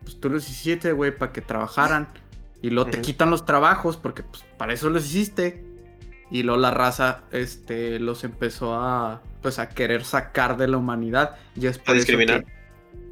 [0.02, 2.08] pues tú los hiciste, güey, para que trabajaran.
[2.60, 5.64] Y luego te quitan los trabajos porque pues para eso los hiciste.
[6.30, 11.36] Y luego la raza este, los empezó a, pues, a querer sacar de la humanidad.
[11.54, 12.46] Y es a discriminar.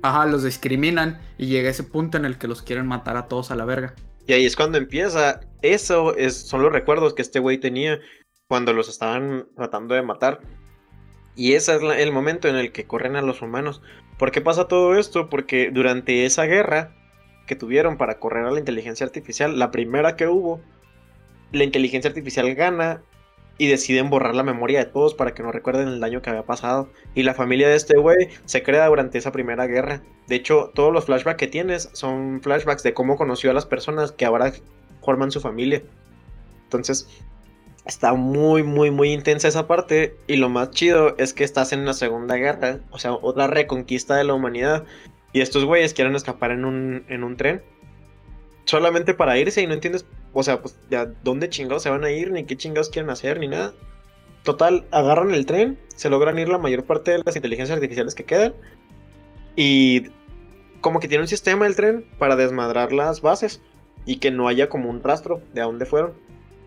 [0.03, 3.51] ajá, los discriminan y llega ese punto en el que los quieren matar a todos
[3.51, 3.95] a la verga.
[4.27, 5.41] Y ahí es cuando empieza.
[5.61, 7.99] Eso es, son los recuerdos que este güey tenía
[8.49, 10.41] cuando los estaban tratando de matar.
[11.37, 13.83] Y ese es el momento en el que corren a los humanos.
[14.21, 15.31] ¿Por qué pasa todo esto?
[15.31, 16.93] Porque durante esa guerra
[17.47, 20.61] que tuvieron para correr a la inteligencia artificial, la primera que hubo,
[21.53, 23.03] la inteligencia artificial gana
[23.57, 26.45] y deciden borrar la memoria de todos para que no recuerden el daño que había
[26.45, 26.91] pasado.
[27.15, 30.03] Y la familia de este güey se crea durante esa primera guerra.
[30.29, 34.13] De hecho, todos los flashbacks que tienes son flashbacks de cómo conoció a las personas
[34.13, 34.53] que ahora
[35.03, 35.83] forman su familia.
[36.65, 37.09] Entonces,
[37.91, 40.17] está muy, muy, muy intensa esa parte.
[40.27, 44.17] Y lo más chido es que estás en la segunda guerra, o sea, otra reconquista
[44.17, 44.85] de la humanidad.
[45.33, 47.63] Y estos güeyes quieren escapar en un, en un tren.
[48.65, 52.11] Solamente para irse y no entiendes o sea, pues ya dónde chingados se van a
[52.11, 53.75] ir, ni qué chingados quieren hacer, ni nada.
[54.43, 58.25] Total, agarran el tren, se logran ir la mayor parte de las inteligencias artificiales que
[58.25, 58.55] quedan.
[59.57, 60.07] Y
[60.81, 63.61] como que tiene un sistema el tren para desmadrar las bases
[64.07, 66.15] y que no haya como un rastro de a dónde fueron.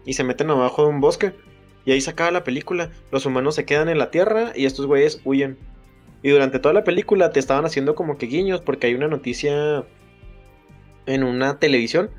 [0.06, 1.34] Y se meten abajo de un bosque.
[1.86, 2.92] Y ahí se acaba la película.
[3.12, 5.58] Los humanos se quedan en la tierra y estos güeyes huyen.
[6.22, 9.86] Y durante toda la película te estaban haciendo como que guiños porque hay una noticia
[11.06, 12.10] en una televisión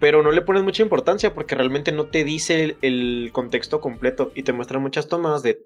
[0.00, 4.42] pero no le pones mucha importancia porque realmente no te dice el, contexto completo y
[4.42, 5.62] te muestra muchas tomas de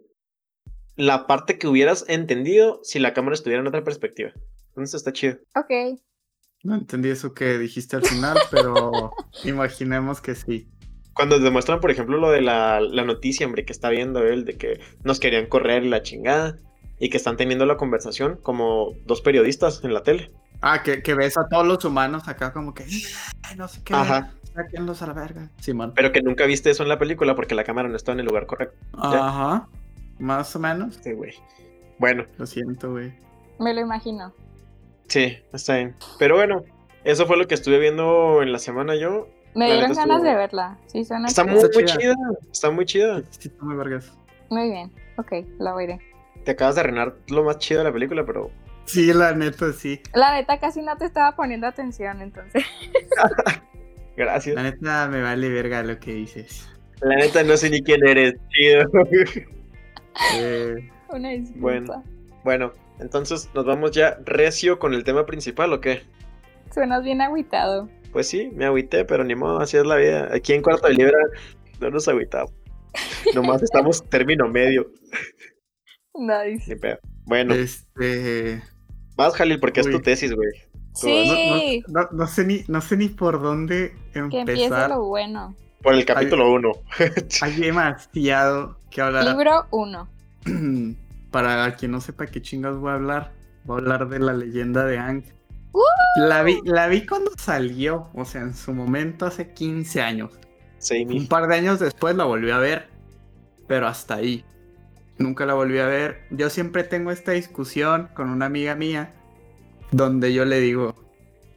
[0.96, 4.32] la parte que hubieras entendido si la cámara estuviera en otra perspectiva.
[4.68, 5.38] Entonces está chido.
[5.54, 6.00] Ok.
[6.64, 9.12] No entendí eso que dijiste al final, pero
[9.44, 10.68] imaginemos que sí.
[11.14, 14.56] Cuando demuestran, por ejemplo, lo de la, la, noticia, hombre, que está viendo él, de
[14.56, 16.58] que nos querían correr la chingada.
[16.98, 20.30] y que están teniendo la conversación como dos periodistas en la tele.
[20.60, 22.84] Ah, que, que ves a todos los humanos acá como que
[23.56, 23.94] no sé qué.
[23.94, 24.32] Ajá.
[24.54, 25.50] Sáquenlos a la verga.
[25.60, 25.92] Simón.
[25.94, 28.26] Pero que nunca viste eso en la película porque la cámara no estaba en el
[28.26, 28.76] lugar correcto.
[28.94, 29.28] ¿Ya?
[29.28, 29.68] Ajá.
[30.18, 30.98] Más o menos.
[31.02, 31.34] Sí, güey.
[31.98, 33.12] Bueno, Lo siento, güey.
[33.58, 34.32] Me lo imagino.
[35.08, 35.96] sí, está bien.
[36.18, 36.64] Pero bueno,
[37.02, 39.28] eso fue lo que estuve viendo en la semana yo.
[39.54, 40.78] Me dieron ganas estuvo- de verla.
[40.86, 41.52] Sí, suena Está chida.
[41.54, 41.98] muy, Está muy chida.
[41.98, 42.14] chida.
[42.52, 43.22] Está muy chida.
[43.30, 44.12] Sí, está muy vergas.
[44.50, 44.92] Muy bien.
[45.16, 45.98] Ok, la veré.
[46.44, 48.50] Te acabas de arruinar lo más chido de la película, pero
[48.86, 50.00] Sí, la neta, sí.
[50.12, 52.64] La neta casi no te estaba poniendo atención, entonces.
[54.16, 54.54] gracias.
[54.54, 56.68] La neta me vale verga lo que dices.
[57.00, 58.84] La neta no sé ni quién eres, chido.
[60.36, 61.60] Eh, Una disculpa.
[61.60, 62.04] Bueno.
[62.44, 66.02] bueno, entonces nos vamos ya recio con el tema principal, ¿o qué?
[66.72, 67.88] Suenas bien agüitado.
[68.14, 70.28] Pues sí, me agüité, pero ni modo, así es la vida.
[70.32, 71.18] Aquí en Cuarto de Libra
[71.80, 72.52] no nos agüitamos.
[73.34, 74.86] Nomás estamos término medio.
[76.14, 76.78] Nice.
[77.26, 78.62] Bueno, este.
[79.16, 80.48] vas, Jalil, porque es tu tesis, güey.
[80.94, 84.90] Sí, No, no- no sé ni, no sé ni por dónde que empiece empezar.
[84.90, 85.56] lo bueno.
[85.82, 86.70] Por el capítulo 1.
[87.42, 89.24] Hay demasiado que hablar.
[89.26, 90.08] Libro 1.
[91.32, 93.32] Para quien no sepa qué chingas voy a hablar,
[93.64, 95.24] voy a hablar de la leyenda de Ang.
[95.74, 96.20] ¡Uh!
[96.20, 100.30] La vi, la vi cuando salió, o sea, en su momento hace 15 años.
[100.78, 102.88] Sí, Un par de años después la volví a ver,
[103.66, 104.44] pero hasta ahí.
[105.18, 106.22] Nunca la volví a ver.
[106.30, 109.14] Yo siempre tengo esta discusión con una amiga mía,
[109.90, 110.94] donde yo le digo,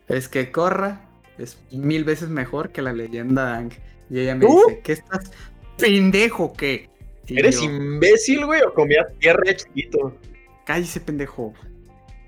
[0.07, 1.01] es que Corra
[1.37, 3.73] es mil veces mejor que la leyenda de Ang.
[4.09, 4.63] Y ella me ¿Tú?
[4.67, 5.31] dice, ¿qué estás
[5.77, 6.89] pendejo que?
[7.27, 10.17] ¿Eres imbécil, güey, o comías tierra de chiquito?
[10.65, 11.53] cállese pendejo.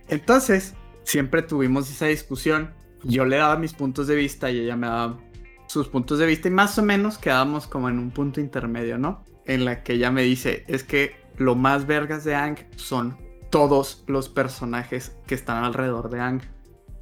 [0.08, 0.74] Entonces,
[1.10, 2.74] siempre tuvimos esa discusión.
[3.04, 5.20] Yo le daba mis puntos de vista y ella me daba
[5.68, 9.26] sus puntos de vista y más o menos quedábamos como en un punto intermedio, ¿no?
[9.46, 13.18] En la que ella me dice, es que lo más vergas de Ang son
[13.50, 16.42] todos los personajes que están alrededor de Ang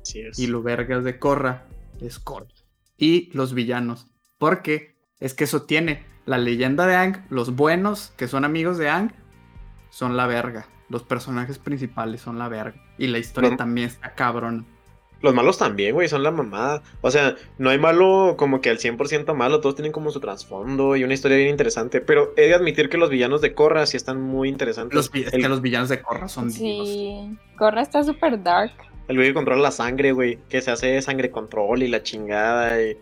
[0.04, 0.40] Sí, es.
[0.40, 1.66] y lo vergas de Korra
[2.00, 2.48] es Korra.
[2.98, 8.28] Y los villanos, porque es que eso tiene la leyenda de Ang, los buenos que
[8.30, 9.12] son amigos de Ang
[9.90, 10.68] son la verga.
[10.90, 12.82] Los personajes principales son la verga.
[12.98, 13.58] Y la historia No.
[13.58, 14.66] también está cabrón.
[15.20, 16.84] Los malos también, güey, son la mamada.
[17.02, 20.96] O sea, no hay malo como que al 100% malo, todos tienen como su trasfondo
[20.96, 22.02] y una historia bien interesante.
[22.02, 24.96] Pero he de admitir que los villanos de Korra sí están muy interesantes.
[24.96, 26.88] Los, es el, que los villanos de Korra son divinos.
[26.88, 27.38] Sí.
[27.58, 28.74] Corra está súper dark.
[29.08, 32.80] el güey que controla la sangre, güey, que se hace sangre control y la chingada.
[32.80, 32.96] Y...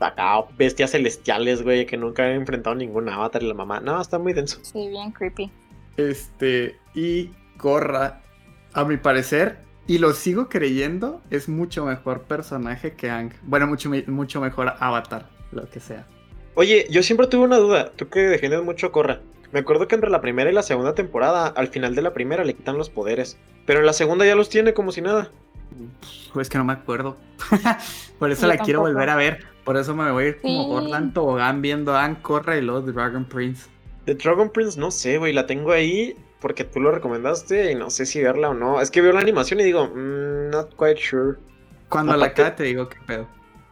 [0.00, 3.80] Acá, bestias celestiales, güey, que nunca he enfrentado ningún avatar y la mamá.
[3.80, 4.58] No, está muy denso.
[4.62, 5.50] Sí, bien creepy.
[5.96, 8.20] Este, y Korra,
[8.74, 13.32] a mi parecer, y lo sigo creyendo, es mucho mejor personaje que Ang.
[13.42, 16.06] Bueno, mucho, mucho mejor avatar, lo que sea.
[16.54, 17.92] Oye, yo siempre tuve una duda.
[17.96, 19.20] Tú que defiendes mucho a Korra.
[19.52, 22.44] Me acuerdo que entre la primera y la segunda temporada, al final de la primera
[22.44, 23.38] le quitan los poderes.
[23.66, 25.30] Pero en la segunda ya los tiene como si nada.
[26.32, 27.16] Pues que no me acuerdo.
[28.18, 29.44] Por eso Yo la quiero volver a ver.
[29.64, 30.84] Por eso me voy a ir como Sí.
[30.86, 33.68] Orlando Tobogán viendo a Ang, Korra y luego Dragon Prince.
[34.04, 35.32] The Dragon Prince, no sé, güey.
[35.32, 38.80] La tengo ahí porque tú lo recomendaste y no sé si verla o no.
[38.80, 41.38] Es que veo la animación y digo, mm, not quite sure.
[41.88, 43.28] Cuando la acabe te digo qué pedo.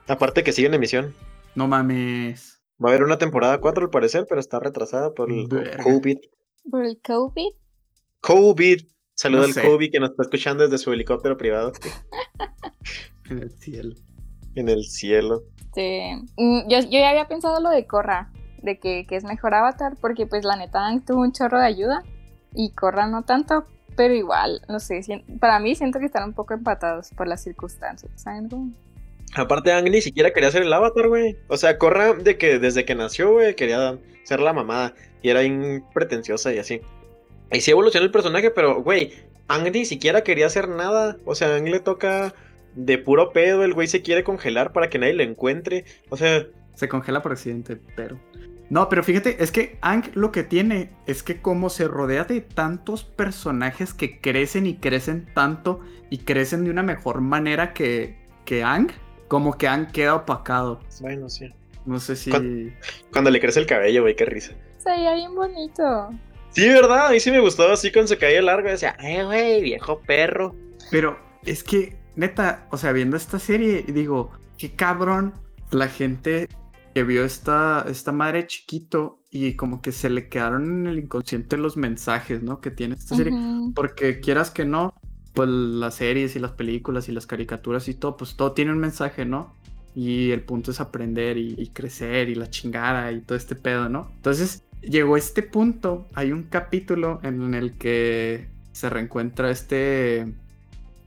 [0.09, 1.15] Aparte que sigue en emisión.
[1.55, 2.63] No mames.
[2.83, 5.83] Va a haber una temporada 4 al parecer, pero está retrasada por el Verga.
[5.83, 6.19] COVID.
[6.71, 7.53] Por el COVID.
[8.21, 8.81] COVID.
[9.15, 9.63] Saluda No al sé.
[9.63, 11.73] COVID que nos está escuchando desde su helicóptero privado
[13.31, 13.95] En el cielo.
[14.55, 15.43] en el cielo.
[15.59, 19.55] Este, mm, yo, yo ya había pensado lo de Corra, de que, que es mejor
[19.55, 22.03] Avatar, porque pues la neta Aang tuvo un chorro de ayuda
[22.55, 25.03] y Corra no tanto, pero igual, no sé,
[25.41, 28.73] para mí siento que están un poco empatados por las circunstancias, ¿saben cómo?
[29.35, 31.37] Aparte, Ang ni siquiera quería ser el avatar, güey.
[31.49, 34.95] O sea, Korra de que desde que nació, güey, quería ser la mamada.
[35.23, 36.81] Y era bien pretenciosa y así.
[37.53, 39.13] Y sí evolucionó el personaje, pero, güey,
[39.49, 41.17] Ang ni siquiera quería hacer nada.
[41.25, 42.35] O sea, Ang le toca
[42.75, 43.65] de puro pedo.
[43.65, 45.85] El güey se quiere congelar para que nadie lo encuentre.
[46.09, 48.19] O sea, Se congela por accidente, pero.
[48.71, 52.41] No, pero fíjate, es que Ang lo que tiene es que como se rodea de
[52.41, 58.63] tantos personajes que crecen y crecen tanto y crecen de una mejor manera que, que
[58.63, 58.91] Ang,
[59.29, 60.81] como que Ang queda opacado.
[61.01, 61.53] bueno, sí.
[61.85, 62.31] No sé si.
[62.31, 62.77] ¿Cuán-
[63.13, 64.53] Cuando le crece el cabello, güey, qué risa.
[64.79, 66.11] Se veía bien bonito.
[66.51, 67.07] Sí, ¿verdad?
[67.07, 68.69] A mí sí me gustaba así con su cabello largo.
[68.69, 70.55] Decía, eh, güey, viejo perro.
[70.91, 75.33] Pero es que, neta, o sea, viendo esta serie, digo, qué cabrón
[75.71, 76.49] la gente
[76.95, 81.57] que vio esta, esta madre chiquito y como que se le quedaron en el inconsciente
[81.57, 82.61] los mensajes, ¿no?
[82.61, 83.33] Que tiene esta serie.
[83.75, 84.95] Porque quieras que no,
[85.35, 88.79] pues las series y las películas y las caricaturas y todo, pues todo tiene un
[88.79, 89.55] mensaje, ¿no?
[89.95, 93.89] Y el punto es aprender y, y crecer y la chingada y todo este pedo,
[93.89, 94.11] ¿no?
[94.17, 100.33] Entonces, llegó este punto, hay un capítulo en el que se reencuentra este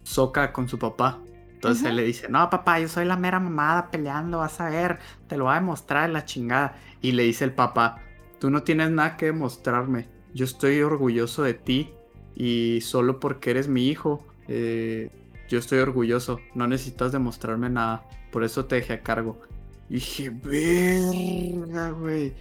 [0.03, 1.19] Soka con su papá.
[1.63, 4.99] Entonces él le dice, no, papá, yo soy la mera mamada peleando, vas a ver,
[5.27, 6.75] te lo voy a demostrar la chingada.
[7.01, 8.01] Y le dice el papá,
[8.37, 11.93] tú no tienes nada que demostrarme, yo estoy orgulloso de ti
[12.35, 15.09] y solo porque eres mi hijo, eh,
[15.47, 18.03] yo estoy orgulloso, no necesitas demostrarme nada,
[18.33, 19.39] por eso te dejé a cargo.
[19.89, 22.33] Y dije, verga, güey.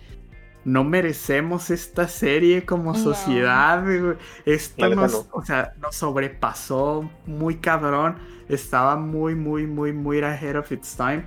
[0.64, 4.16] No merecemos esta serie como sociedad, güey.
[4.44, 8.18] Esta nos, o sea, nos sobrepasó muy cabrón.
[8.48, 11.24] Estaba muy, muy, muy, muy ahead of its time.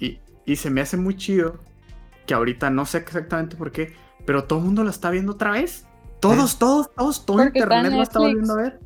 [0.00, 1.58] y, y se me hace muy chido
[2.26, 5.52] que ahorita no sé exactamente por qué, pero todo el mundo lo está viendo otra
[5.52, 5.86] vez.
[6.20, 8.80] Todos, todos, todos, todo internet lo está volviendo a ver.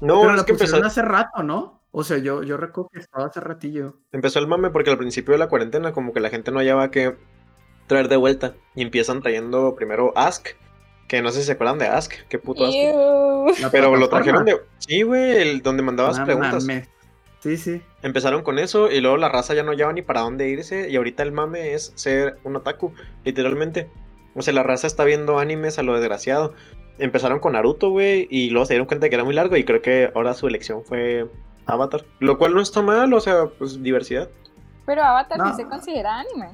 [0.00, 1.80] No, pero es que empezó hace rato, ¿no?
[1.90, 3.98] O sea, yo, yo recuerdo que estaba hace ratillo.
[4.12, 6.90] Empezó el mame porque al principio de la cuarentena como que la gente no hallaba
[6.90, 7.16] que
[7.86, 8.54] traer de vuelta.
[8.74, 10.48] Y empiezan trayendo primero Ask,
[11.08, 13.70] que no sé si se acuerdan de Ask, qué puto Ask.
[13.70, 14.60] Pero lo trajeron de...
[14.78, 16.66] Sí, güey, el donde mandabas preguntas.
[17.40, 17.82] Sí, sí.
[18.02, 20.94] Empezaron con eso y luego la raza ya no lleva ni para dónde irse y
[20.94, 22.92] ahorita el mame es ser un otaku,
[23.24, 23.90] literalmente.
[24.36, 26.54] O sea, la raza está viendo animes a lo desgraciado.
[26.98, 29.82] Empezaron con Naruto, güey, y luego se dieron cuenta que era muy largo y creo
[29.82, 31.26] que ahora su elección fue
[31.66, 32.04] Avatar.
[32.20, 34.28] Lo cual no está mal, o sea, pues diversidad.
[34.86, 36.50] Pero Avatar sí se considera anime.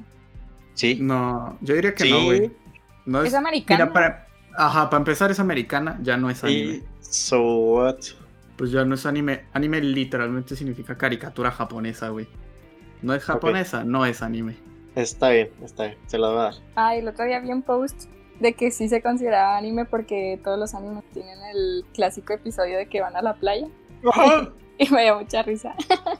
[0.79, 0.97] Sí.
[1.01, 2.51] No, yo diría que no, güey.
[3.05, 3.91] No es, americana.
[3.91, 6.83] para, ajá, para empezar es americana, ya no es anime.
[7.01, 7.97] so what?
[8.55, 9.41] Pues ya no es anime.
[9.51, 12.29] Anime literalmente significa caricatura japonesa, güey.
[13.01, 14.55] No es japonesa, no es anime.
[14.95, 16.53] Está bien, está bien, se la va a dar.
[16.77, 18.05] Ah, el otro día vi un post
[18.39, 22.87] de que sí se consideraba anime porque todos los animes tienen el clásico episodio de
[22.87, 23.67] que van a la playa.
[24.81, 25.75] Y me dio mucha risa.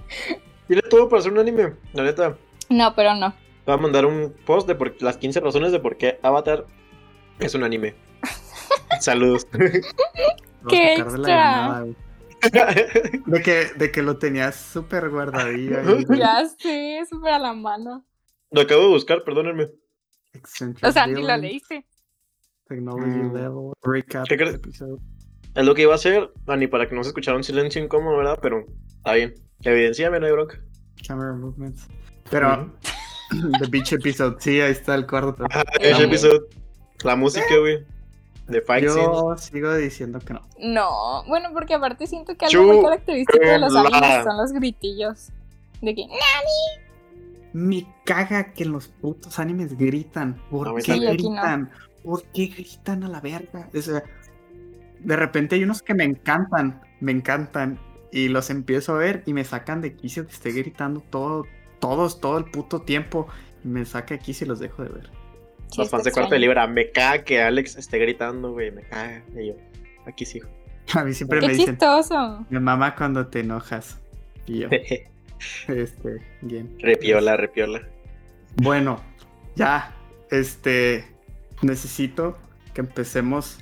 [0.68, 2.36] Tiene todo para hacer un anime, la neta.
[2.70, 3.34] No, pero no.
[3.70, 6.65] Va a mandar un post de por, las 15 razones de por qué Avatar
[7.38, 7.93] es un anime.
[8.99, 9.45] Saludos.
[10.67, 11.86] ¡Qué extra!
[13.26, 15.99] De que, de que lo tenías súper guardadillo.
[16.17, 18.05] ya sé, súper a la mano.
[18.51, 19.70] Lo acabo de buscar, perdónenme.
[20.82, 21.86] O sea, ni lo leíste.
[22.65, 23.34] Technology mm.
[23.34, 24.26] level, recap
[25.55, 28.17] es lo que iba a hacer, Dani, para que no se escuchara un silencio incómodo,
[28.17, 28.39] ¿verdad?
[28.41, 29.36] Pero está bien.
[29.61, 30.61] Evidenciame, no hay bronca.
[31.07, 31.88] Camera movements.
[32.30, 32.72] Pero,
[33.59, 35.45] The Beach Episode, sí, ahí está el cuarto.
[35.51, 36.47] Ah, Beach Episode.
[37.03, 37.86] La música, güey.
[38.47, 40.41] De fight Yo sigo diciendo que no.
[40.57, 45.30] No, bueno, porque aparte siento que algo muy característico de los animes son los gritillos.
[45.82, 46.89] De que, ¡Nani!
[47.53, 50.41] Me caga que los putos animes gritan.
[50.49, 51.71] ¿Por qué gritan?
[52.03, 53.69] ¿Por qué gritan a la verga?
[53.73, 54.03] O sea,
[54.99, 57.80] de repente hay unos que me encantan, me encantan.
[58.11, 61.45] Y los empiezo a ver y me sacan de quicio que esté gritando todo,
[61.80, 63.27] todos, todo el puto tiempo.
[63.63, 65.09] Y me saca quicio y los dejo de ver.
[65.77, 69.23] los fans de cuarto de libra, me caga que Alex esté gritando, güey, me caga.
[69.36, 69.53] Y yo,
[70.05, 70.47] aquí sigo.
[70.93, 71.77] A mí siempre me dicen.
[72.49, 73.99] Mi mamá cuando te enojas.
[74.45, 74.69] Y yo.
[75.67, 76.75] este, bien.
[76.80, 77.88] Repiola, repiola.
[78.57, 79.01] Bueno,
[79.55, 79.95] ya.
[80.30, 81.05] Este.
[81.61, 82.38] Necesito
[82.73, 83.59] que empecemos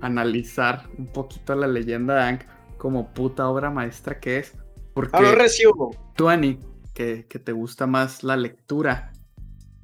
[0.00, 2.40] analizar un poquito la leyenda de Ank
[2.78, 4.54] como puta obra maestra que es.
[4.94, 5.18] Porque
[6.14, 6.58] tú, Annie,
[6.96, 9.12] que, te gusta más la lectura,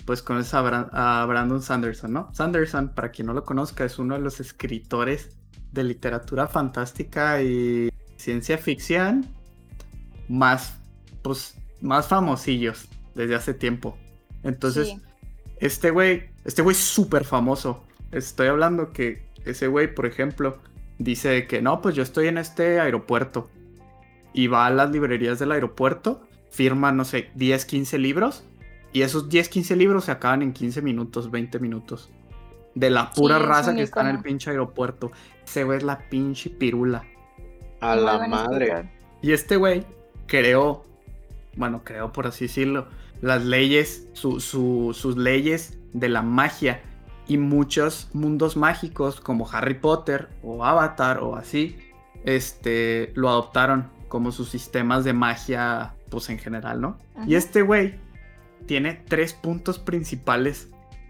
[0.06, 2.32] pues conoces a, Brandon Sanderson, ¿no?
[2.32, 5.36] Sanderson, para quien no lo conozca, es uno de los escritores
[5.72, 9.26] de literatura fantástica y ciencia ficción
[10.28, 10.78] más,
[11.22, 13.98] pues, más famosillos desde hace tiempo.
[14.42, 14.96] Entonces,
[15.60, 17.84] este güey, este güey es súper famoso.
[18.10, 20.58] Estoy hablando que ese güey, por ejemplo,
[20.98, 23.50] dice que no, pues yo estoy en este aeropuerto
[24.32, 26.22] y va a las librerías del aeropuerto,
[26.52, 28.44] firma, no sé, 10, 15 libros
[28.92, 32.10] y esos 10, 15 libros se acaban en 15 minutos, 20 minutos.
[32.74, 35.10] De la pura raza que está en el pinche aeropuerto.
[35.44, 37.04] Ese güey es la pinche pirula.
[37.80, 38.90] A la madre.
[39.20, 39.84] Y este güey
[40.26, 40.84] creó,
[41.56, 42.86] bueno, creó por así decirlo,
[43.20, 46.82] las leyes, sus leyes de la magia
[47.28, 51.78] y muchos mundos mágicos como Harry Potter o Avatar o así,
[52.24, 56.98] este, lo adoptaron como sus sistemas de magia, pues en general, ¿no?
[57.26, 57.94] Y este güey
[58.66, 60.68] tiene tres puntos principales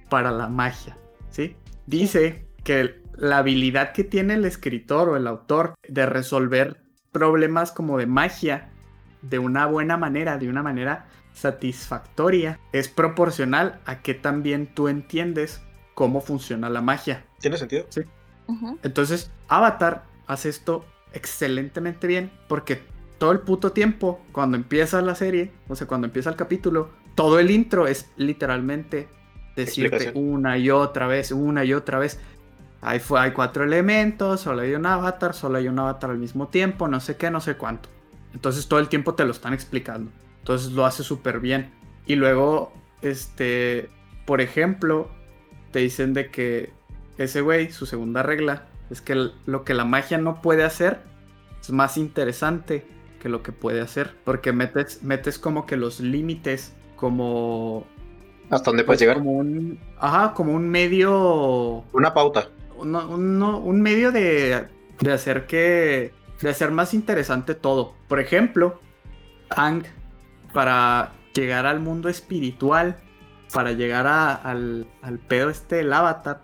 [0.09, 0.96] para la magia,
[1.28, 1.57] ¿sí?
[1.86, 6.80] Dice que la habilidad que tiene el escritor o el autor de resolver
[7.11, 8.70] problemas como de magia
[9.22, 15.62] de una buena manera, de una manera satisfactoria, es proporcional a que también tú entiendes
[15.94, 17.24] cómo funciona la magia.
[17.40, 17.86] ¿Tiene sentido?
[17.88, 18.03] Sí.
[18.82, 22.82] Entonces, Avatar hace esto excelentemente bien porque
[23.22, 27.38] todo el puto tiempo, cuando empieza la serie, o sea, cuando empieza el capítulo, todo
[27.38, 29.06] el intro es literalmente
[29.54, 32.18] decirte una y otra vez, una y otra vez.
[32.80, 33.00] Hay
[33.32, 37.16] cuatro elementos, solo hay un avatar, solo hay un avatar al mismo tiempo, no sé
[37.16, 37.88] qué, no sé cuánto.
[38.34, 40.10] Entonces todo el tiempo te lo están explicando.
[40.40, 41.70] Entonces lo hace súper bien.
[42.06, 43.88] Y luego, este,
[44.26, 45.12] por ejemplo,
[45.70, 46.72] te dicen de que
[47.18, 51.02] ese güey, su segunda regla, es que lo que la magia no puede hacer
[51.60, 52.84] es más interesante
[53.22, 54.16] que lo que puede hacer.
[54.24, 57.86] Porque metes, metes como que los límites, como.
[58.50, 59.18] ¿Hasta dónde puedes pues llegar?
[59.18, 61.84] Como un, ajá, como un medio.
[61.92, 62.48] Una pauta.
[62.76, 64.66] Un, un medio de,
[65.00, 66.12] de hacer que.
[66.40, 67.94] De hacer más interesante todo.
[68.08, 68.80] Por ejemplo,
[69.50, 69.84] Ang,
[70.52, 72.96] para llegar al mundo espiritual,
[73.52, 76.40] para llegar al, al pedo este del avatar,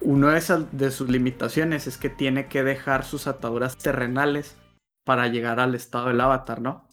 [0.00, 4.56] una de, de sus limitaciones es que tiene que dejar sus ataduras terrenales
[5.04, 6.88] para llegar al estado del avatar, ¿no?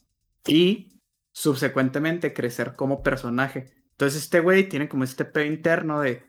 [0.48, 1.00] Y
[1.32, 3.72] subsecuentemente crecer como personaje.
[3.92, 6.24] Entonces este güey tiene como este pedo interno de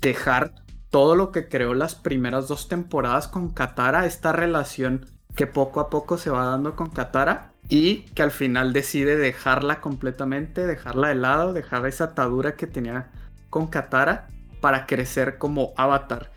[0.00, 0.54] dejar
[0.90, 5.90] todo lo que creó las primeras dos temporadas con Katara, esta relación que poco a
[5.90, 11.14] poco se va dando con Katara y que al final decide dejarla completamente, dejarla de
[11.16, 13.10] lado, dejar esa atadura que tenía
[13.50, 14.28] con Katara
[14.60, 16.32] para crecer como avatar.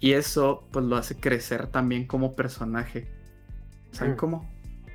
[0.00, 3.13] Y eso pues lo hace crecer también como personaje.
[3.94, 4.16] ¿Saben mm.
[4.16, 4.50] cómo?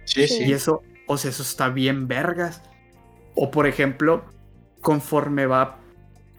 [0.06, 0.44] Sí, sí.
[0.44, 2.62] Y eso, o sea, eso está bien vergas.
[3.36, 4.24] O por ejemplo,
[4.82, 5.80] conforme va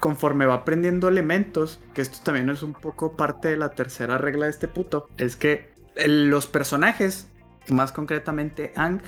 [0.01, 4.47] conforme va aprendiendo elementos, que esto también es un poco parte de la tercera regla
[4.47, 5.71] de este puto, es que
[6.07, 7.29] los personajes,
[7.69, 9.03] más concretamente Ang,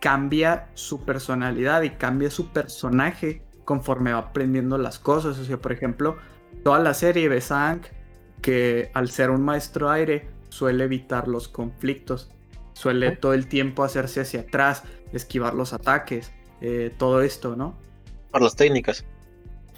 [0.00, 5.38] cambia su personalidad y cambia su personaje conforme va aprendiendo las cosas.
[5.38, 6.16] O sea, por ejemplo,
[6.62, 7.82] toda la serie ves a Ang
[8.40, 12.30] que al ser un maestro aire suele evitar los conflictos,
[12.78, 17.76] suele todo el tiempo hacerse hacia atrás, esquivar los ataques, eh, todo esto, ¿no?
[18.30, 19.04] Por las técnicas.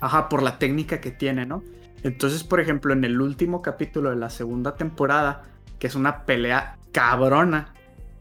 [0.00, 1.62] Ajá, por la técnica que tiene, ¿no?
[2.02, 5.44] Entonces, por ejemplo, en el último capítulo de la segunda temporada,
[5.78, 7.72] que es una pelea cabrona,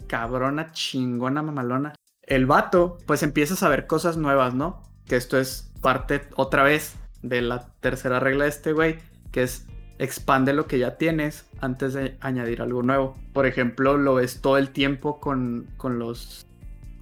[0.08, 4.82] cabrona, chingona, mamalona, el vato pues empieza a saber cosas nuevas, ¿no?
[5.06, 9.00] Que esto es parte otra vez de la tercera regla de este güey,
[9.34, 9.66] que es
[10.00, 13.16] expande lo que ya tienes antes de añadir algo nuevo.
[13.34, 16.50] Por ejemplo, lo ves todo el tiempo con, con los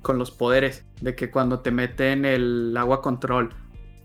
[0.08, 3.54] con los poderes, de que cuando te meten el agua control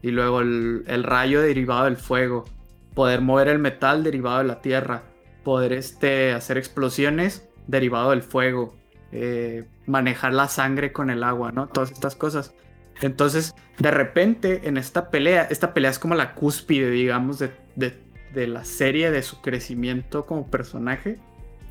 [0.02, 2.44] y luego el, rayo derivado del fuego,
[2.92, 5.04] poder mover el metal derivado de la tierra,
[5.44, 8.74] poder este, hacer explosiones derivado del fuego,
[9.12, 11.68] eh, manejar la sangre con el agua, ¿no?
[11.68, 12.52] Todas estas cosas.
[13.00, 17.96] Entonces, de repente, en esta pelea, esta pelea es como la cúspide, digamos, de, de,
[18.34, 21.18] la serie, de su crecimiento como personaje,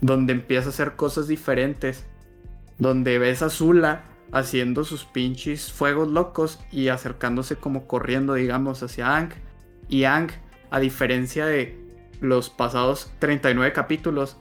[0.01, 2.05] donde empieza a hacer cosas diferentes,
[2.77, 9.15] donde ves a Zula haciendo sus pinches fuegos locos y acercándose como corriendo, digamos, hacia
[9.15, 9.31] Ang.
[9.89, 10.31] Y Ang,
[10.69, 11.77] a diferencia de
[12.21, 14.37] los pasados 39 capítulos,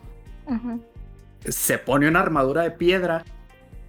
[1.45, 3.25] se pone una armadura de piedra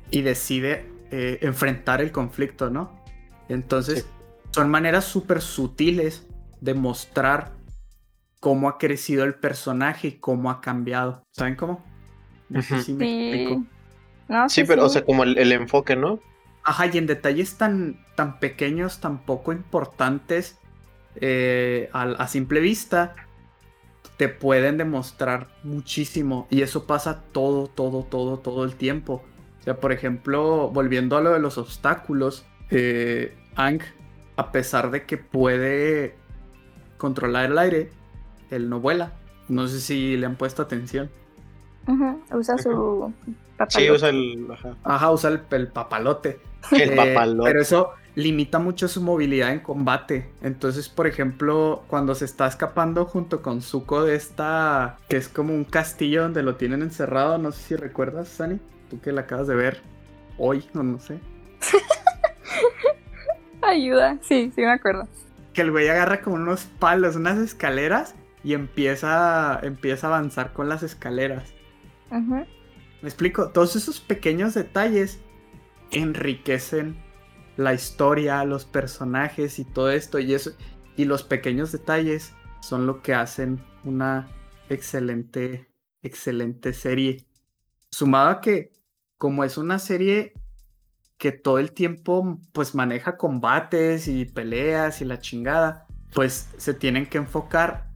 [0.09, 3.03] y decide eh, enfrentar el conflicto, ¿no?
[3.49, 4.07] Entonces,
[4.51, 6.27] son maneras súper sutiles
[6.61, 7.53] de mostrar
[8.41, 11.23] cómo ha crecido el personaje y cómo ha cambiado.
[11.31, 11.85] ¿Saben cómo?
[12.49, 13.63] No sé si me explico.
[14.49, 16.19] sí, pero, o sea, como el, enfoque, ¿no?
[16.63, 20.59] Ajá, y en detalles tan, tan pequeños, tan poco importantes
[21.15, 23.15] eh, a simple vista,
[24.17, 26.47] te pueden demostrar muchísimo.
[26.49, 29.23] Y eso pasa todo, todo, todo, todo el tiempo.
[29.59, 33.81] O sea, por ejemplo, volviendo a lo de los obstáculos, eh, Ang,
[34.35, 36.15] a pesar de que puede
[36.97, 37.91] controlar el aire,
[38.51, 39.13] él no vuela.
[39.47, 41.09] No sé si le han puesto atención.
[42.31, 43.11] Usa su
[43.57, 43.85] papalote.
[43.85, 44.47] Sí, usa el.
[44.83, 46.39] Ajá, usa el, papalote.
[46.71, 47.49] El eh, papalote.
[47.49, 50.29] Pero eso limita mucho su movilidad en combate.
[50.41, 55.53] Entonces, por ejemplo, cuando se está escapando junto con Zuko de esta, que es como
[55.53, 59.47] un castillo donde lo tienen encerrado, no sé si recuerdas, Sani, tú que la acabas
[59.47, 59.81] de ver
[60.37, 61.19] hoy, o no sé.
[63.61, 65.07] Ayuda, sí, sí me acuerdo.
[65.53, 70.69] Que el güey agarra como unos palos, unas escaleras y empieza, empieza a avanzar con
[70.69, 71.53] las escaleras.
[72.09, 75.19] Me explico, todos esos pequeños detalles
[75.91, 77.01] enriquecen
[77.57, 80.51] la historia, los personajes y todo esto y eso
[80.95, 84.27] y los pequeños detalles son lo que hacen una
[84.69, 85.69] excelente
[86.01, 87.25] excelente serie.
[87.89, 88.71] Sumado a que
[89.17, 90.33] como es una serie
[91.17, 97.05] que todo el tiempo pues maneja combates y peleas y la chingada, pues se tienen
[97.05, 97.90] que enfocar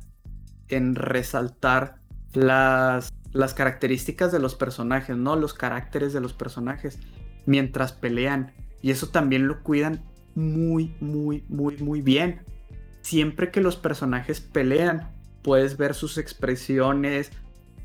[0.70, 2.00] en resaltar
[2.34, 5.36] las, las características de los personajes, ¿no?
[5.36, 7.00] Los caracteres de los personajes
[7.46, 10.04] mientras pelean y eso también lo cuidan
[10.36, 12.42] muy, muy, muy, muy bien.
[13.02, 15.12] siempre que los personajes pelean,
[15.44, 17.32] puedes ver sus expresiones,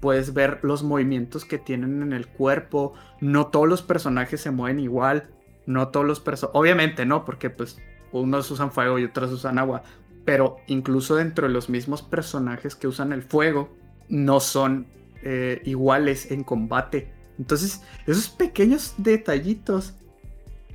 [0.00, 2.94] puedes ver los movimientos que tienen en el cuerpo.
[3.20, 5.30] No todos los personajes se mueven igual.
[5.66, 6.58] No todos los personajes.
[6.58, 7.78] Obviamente no, porque pues
[8.12, 9.82] unos usan fuego y otros usan agua.
[10.30, 13.68] Pero incluso dentro de los mismos personajes que usan el fuego,
[14.08, 14.86] no son
[15.24, 17.12] eh, iguales en combate.
[17.36, 19.94] Entonces, esos pequeños detallitos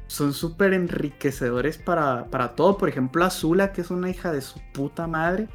[0.08, 2.78] son súper enriquecedores para, para todo.
[2.78, 5.48] Por ejemplo, Azula, que es una hija de su puta madre.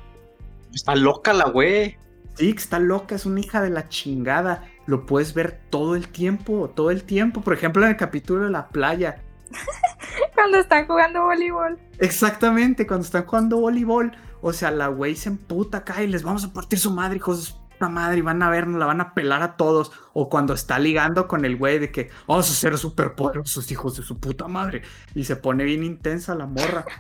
[0.72, 1.98] Está loca la güey.
[2.36, 4.64] Sí, está loca, es una hija de la chingada.
[4.86, 7.42] Lo puedes ver todo el tiempo, todo el tiempo.
[7.42, 9.22] Por ejemplo, en el capítulo de la playa.
[10.34, 11.78] cuando están jugando voleibol.
[11.98, 14.12] Exactamente, cuando están jugando voleibol.
[14.42, 17.46] O sea, la güey se emputa acá y les vamos a partir su madre, hijos
[17.46, 19.92] de puta madre, y van a vernos, la van a pelar a todos.
[20.12, 24.03] O cuando está ligando con el güey de que vamos a ser superpoderosos, hijos de
[24.03, 24.82] su puta madre.
[25.14, 26.84] Y se pone bien intensa la morra.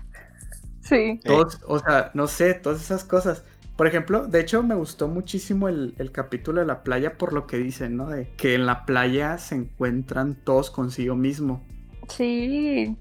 [0.82, 1.20] Sí.
[1.22, 3.44] Todos, o sea, no sé, todas esas cosas.
[3.80, 7.56] Por ejemplo, de hecho me gustó muchísimo el, capítulo de la playa por lo que
[7.56, 8.08] dicen, ¿no?
[8.08, 11.64] De que en la playa se encuentran todos consigo mismo.
[12.10, 12.96] Sí.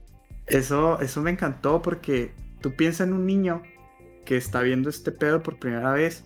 [0.48, 3.62] Eso, eso me encantó porque tú piensas en un niño
[4.26, 6.24] que está viendo este pedo por primera vez,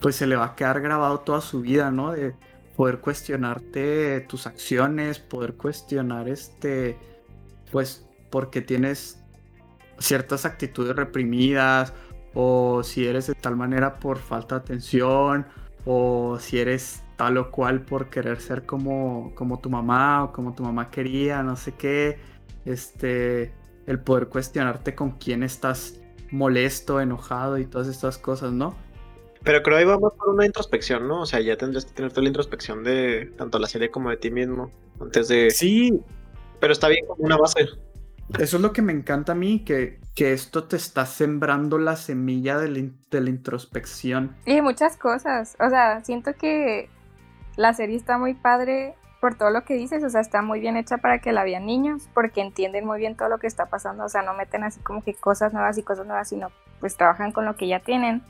[0.00, 2.12] pues se le va a quedar grabado toda su vida, ¿no?
[2.12, 2.34] De
[2.76, 6.98] poder cuestionarte tus acciones, poder cuestionar este,
[7.70, 9.22] pues, porque tienes
[9.98, 11.92] ciertas actitudes reprimidas
[12.34, 15.46] o si eres de tal manera por falta de atención,
[15.84, 20.54] o si eres tal o cual por querer ser como, como tu mamá o como
[20.54, 22.18] tu mamá quería, no sé qué,
[22.64, 23.52] este,
[23.86, 26.00] el poder cuestionarte con quién estás
[26.30, 28.74] molesto, enojado y todas estas cosas, ¿no?
[29.42, 31.20] Pero creo que ahí vamos por una introspección, ¿no?
[31.20, 34.16] O sea, ya tendrías que tener toda la introspección de tanto la serie como de
[34.16, 35.50] ti mismo antes de...
[35.50, 36.00] Sí.
[36.58, 37.68] Pero está bien como una base.
[38.38, 41.96] Eso es lo que me encanta a mí, que, que esto te está sembrando la
[41.96, 44.36] semilla de la, introspección.
[44.46, 45.54] Y muchas cosas.
[45.60, 46.88] O sea, siento que
[47.60, 50.02] la serie está muy padre por todo lo que dices.
[50.02, 53.16] O sea, está muy bien hecha para que la vean niños, porque entienden muy bien
[53.16, 54.04] todo lo que está pasando.
[54.04, 56.50] O sea, no meten así como que cosas nuevas y cosas nuevas, sino
[56.80, 58.22] pues trabajan con lo que ya tienen.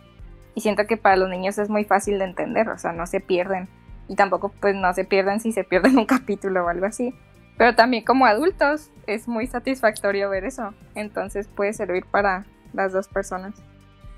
[0.56, 2.68] Y siento que para los niños es muy fácil de entender.
[2.70, 3.68] O sea, no se pierden.
[4.08, 7.14] Y tampoco pues no se pierden si se pierden un capítulo o algo así.
[7.56, 10.74] Pero también como adultos es muy satisfactorio ver eso.
[10.96, 13.54] Entonces puede servir para las dos personas.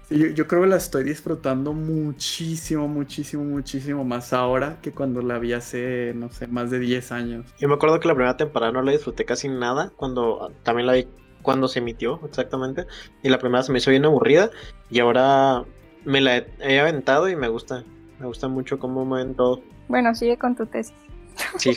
[0.09, 5.38] Sí, yo, creo que la estoy disfrutando muchísimo, muchísimo, muchísimo más ahora que cuando la
[5.38, 7.46] vi hace, no sé, más de 10 años.
[7.59, 10.94] Yo me acuerdo que la primera temporada no la disfruté casi nada, cuando también la
[10.94, 11.07] vi
[11.42, 12.86] cuando se emitió exactamente.
[13.22, 14.50] Y la primera se me hizo bien aburrida
[14.90, 15.64] y ahora
[16.05, 17.84] me la he, he aventado y me gusta.
[18.18, 19.62] Me gusta mucho cómo mueven todo.
[19.88, 20.94] Bueno, sigue con tu tesis.
[21.59, 21.76] Sí,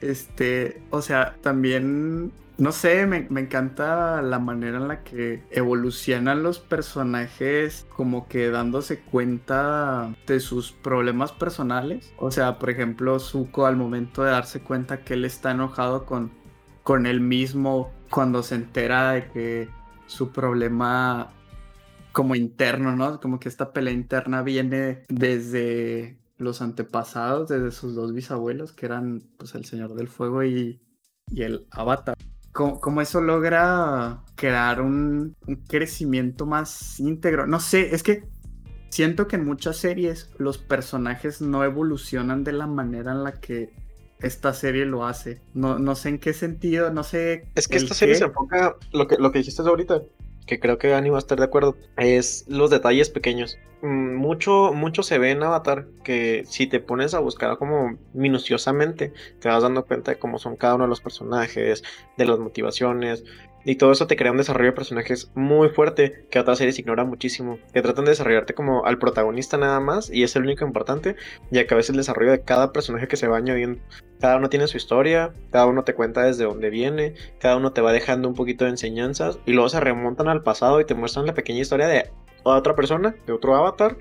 [0.00, 6.58] Este, o sea, también, no sé, me, encanta la manera en la que evolucionan los
[6.58, 12.12] personajes, como que dándose cuenta de sus problemas personales.
[12.18, 16.32] O sea, por ejemplo, Zuko al momento de darse cuenta que él está enojado con,
[16.82, 19.68] con él mismo cuando se entera de que
[20.06, 21.32] su problema
[22.12, 23.20] como interno, ¿no?
[23.20, 29.22] Como que esta pelea interna viene desde los antepasados, desde sus dos bisabuelos, que eran
[29.36, 30.80] pues el Señor del Fuego y,
[31.36, 32.16] el Avatar.
[32.58, 35.36] ¿Cómo, eso logra crear un,
[35.68, 37.46] crecimiento más íntegro?
[37.46, 38.24] No sé, es que
[38.90, 43.70] siento que en muchas series los personajes no evolucionan de la manera en la que
[44.18, 45.40] esta serie lo hace.
[45.54, 47.48] No, no sé en qué sentido, no sé.
[47.54, 50.02] Es que esta serie se enfoca, lo que, lo que dijiste ahorita,
[50.44, 53.56] que creo que Ani va a estar de acuerdo, es los detalles pequeños.
[53.82, 59.12] Mm, mucho, mucho se ve en Avatar que si te pones a buscar como minuciosamente,
[59.40, 61.84] te vas dando cuenta de cómo son cada uno de los personajes,
[62.16, 63.24] de las motivaciones,
[63.64, 67.08] y todo eso te crea un desarrollo de personajes muy fuerte que otras series ignoran
[67.08, 67.58] muchísimo.
[67.72, 71.16] Que tratan de desarrollarte como al protagonista nada más y es el único importante.
[71.50, 73.80] Ya que a veces el desarrollo de cada personaje que se va añadiendo.
[74.20, 77.80] Cada uno tiene su historia, cada uno te cuenta desde dónde viene, cada uno te
[77.80, 81.26] va dejando un poquito de enseñanzas y luego se remontan al pasado y te muestran
[81.26, 82.10] la pequeña historia de
[82.44, 83.96] otra persona, de otro avatar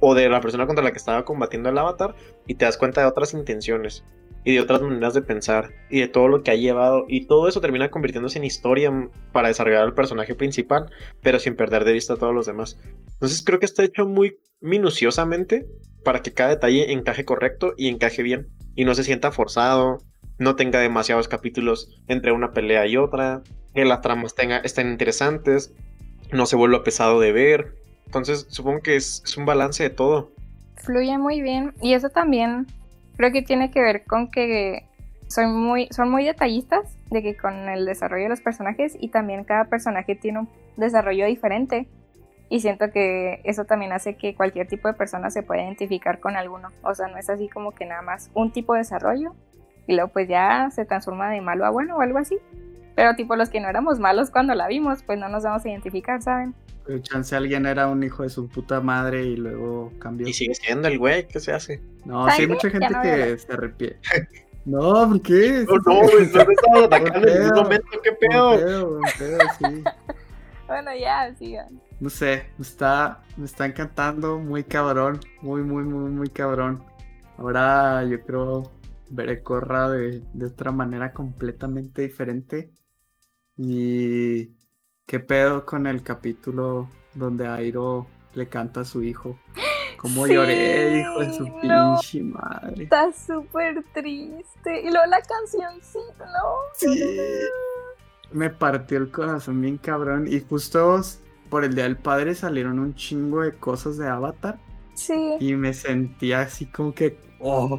[0.00, 2.14] o de la persona contra la que estaba combatiendo el avatar
[2.46, 4.04] y te das cuenta de otras intenciones
[4.44, 7.48] y de otras maneras de pensar y de todo lo que ha llevado y todo
[7.48, 8.90] eso termina convirtiéndose en historia
[9.32, 10.90] para desarrollar al personaje principal,
[11.22, 12.78] pero sin perder de vista a todos los demás.
[13.12, 15.66] Entonces creo que está hecho muy minuciosamente
[16.04, 19.98] para que cada detalle encaje correcto y encaje bien y no se sienta forzado,
[20.38, 23.42] no tenga demasiados capítulos entre una pelea y otra,
[23.74, 25.74] que las tramas tenga, estén interesantes,
[26.32, 27.76] no se vuelva pesado de ver.
[28.06, 30.32] Entonces supongo que es, un balance de todo.
[30.76, 32.66] Fluye muy bien y eso también
[33.16, 34.86] creo que tiene que ver con que
[35.28, 39.44] son muy, son muy detallistas de que con el desarrollo de los personajes y también
[39.44, 41.86] cada personaje tiene un desarrollo diferente.
[42.48, 46.36] Y siento que eso también hace que cualquier tipo de persona se pueda identificar con
[46.36, 46.68] alguno.
[46.82, 49.34] O sea, no es así como que nada más un tipo de desarrollo
[49.86, 52.38] y luego pues ya se transforma de malo a bueno o algo así.
[52.94, 55.68] Pero tipo los que no éramos malos cuando la vimos, pues no nos vamos a
[55.68, 56.54] identificar, ¿saben?
[56.84, 60.26] Pero chance alguien era un hijo de su puta madre y luego cambió.
[60.26, 61.80] Y sigue siendo el güey, ¿qué se hace?
[62.04, 63.98] No, sí hay mucha gente que se arrepiente.
[64.64, 65.64] No, ¿por qué?
[65.66, 69.00] No, no, güey, no me estaba atacando en ningún momento, qué pedo.
[69.58, 69.82] sí.
[70.68, 71.80] bueno, ya, sigan.
[71.98, 76.84] No sé, me está, me está encantando, muy cabrón, muy, muy, muy, muy cabrón.
[77.38, 78.70] Ahora yo creo
[79.12, 82.70] veré Corra de, de otra manera completamente diferente.
[83.56, 84.50] Y
[85.06, 89.38] qué pedo con el capítulo donde Airo le canta a su hijo.
[89.98, 92.84] Como lloré, hijo de su pinche madre.
[92.84, 94.80] Está súper triste.
[94.80, 96.56] Y luego la cancioncita, ¿no?
[96.74, 97.00] Sí.
[98.32, 100.26] Me partió el corazón bien cabrón.
[100.26, 101.00] Y justo
[101.50, 104.58] por el Día del Padre salieron un chingo de cosas de Avatar.
[104.94, 105.36] Sí.
[105.38, 107.16] Y me sentía así como que.
[107.38, 107.78] Oh,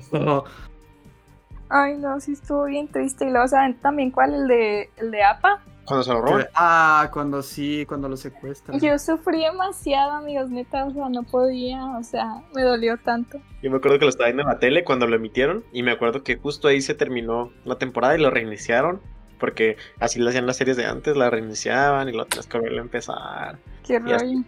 [1.70, 3.26] Ay, no, sí estuvo bien triste.
[3.26, 4.34] Y luego, ¿saben también cuál?
[4.34, 5.61] El de, el de APA.
[5.86, 6.47] Cuando se lo roban.
[6.55, 8.80] Ah, cuando sí, cuando lo secuestran.
[8.80, 13.39] Yo sufrí demasiado, amigos, neta, o sea, no podía, o sea, me dolió tanto.
[13.61, 15.91] Yo me acuerdo que lo estaba viendo en la tele cuando lo emitieron y me
[15.91, 19.01] acuerdo que justo ahí se terminó la temporada y lo reiniciaron.
[19.39, 22.78] Porque así lo hacían las series de antes, la reiniciaban y lo tenías que volver
[22.78, 23.59] a empezar.
[23.86, 24.41] Qué rollo.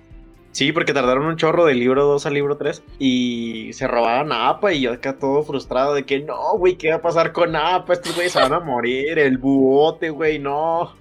[0.55, 4.47] Sí, porque tardaron un chorro del libro 2 al libro 3 y se robaban a
[4.47, 7.57] APA y yo acá todo frustrado de que no, güey, ¿qué va a pasar con
[7.57, 7.91] APA?
[7.91, 10.95] Estos güeyes se van a morir, el buote, güey, no.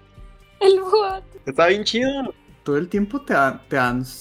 [0.59, 1.39] El buote.
[1.47, 2.35] Está bien chido.
[2.65, 3.35] Todo el tiempo te,
[3.69, 3.79] te,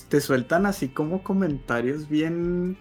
[0.08, 2.78] te sueltan así como comentarios bien,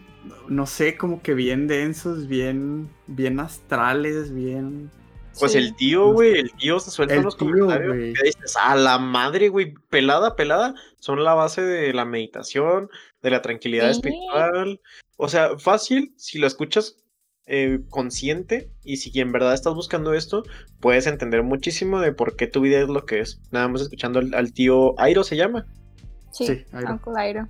[0.46, 4.90] no sé, como que bien densos, bien, bien astrales, bien
[5.38, 7.94] pues el tío, güey, el tío se suelta en los comentarios.
[7.94, 12.90] Que dices, a la madre, güey, pelada, pelada, son la base de la meditación,
[13.22, 14.80] de la tranquilidad espiritual.
[15.16, 16.96] O sea, fácil, si lo escuchas
[17.46, 20.42] eh, consciente y si en verdad estás buscando esto,
[20.80, 23.40] puedes entender muchísimo de por qué tu vida es lo que es.
[23.50, 25.66] Nada más escuchando al, tío Airo, ¿se llama?
[26.30, 27.48] Sí, Uncle Airo.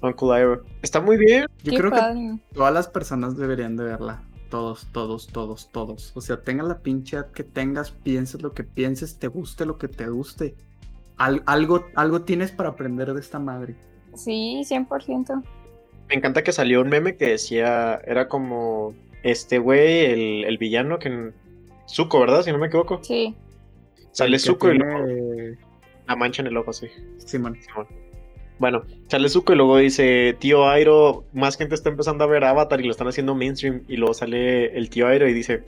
[0.00, 0.64] Uncle Airo.
[0.82, 1.46] Está muy bien.
[1.62, 4.22] Yo creo que todas las personas deberían de verla
[4.54, 6.12] todos, todos, todos, todos.
[6.14, 9.88] O sea, tenga la pinche que tengas, pienses lo que pienses, te guste lo que
[9.88, 10.54] te guste.
[11.16, 13.74] algo, algo tienes para aprender de esta madre.
[14.14, 15.42] Sí, 100%.
[16.08, 18.94] Me encanta que salió un meme que decía, era como
[19.24, 21.32] este güey, el, villano que...
[21.88, 22.44] Zuko, ¿verdad?
[22.44, 23.00] Si no me equivoco.
[23.02, 23.34] Sí.
[24.12, 25.04] Sale Zuko y luego...
[26.06, 26.86] La mancha en el ojo, sí.
[27.18, 27.58] Simón.
[27.60, 27.88] Simón.
[28.58, 32.80] Bueno, sale Zuko y luego dice, tío Airo, más gente está empezando a ver Avatar
[32.80, 33.82] y lo están haciendo mainstream.
[33.88, 35.64] Y luego sale el tío Airo y dice,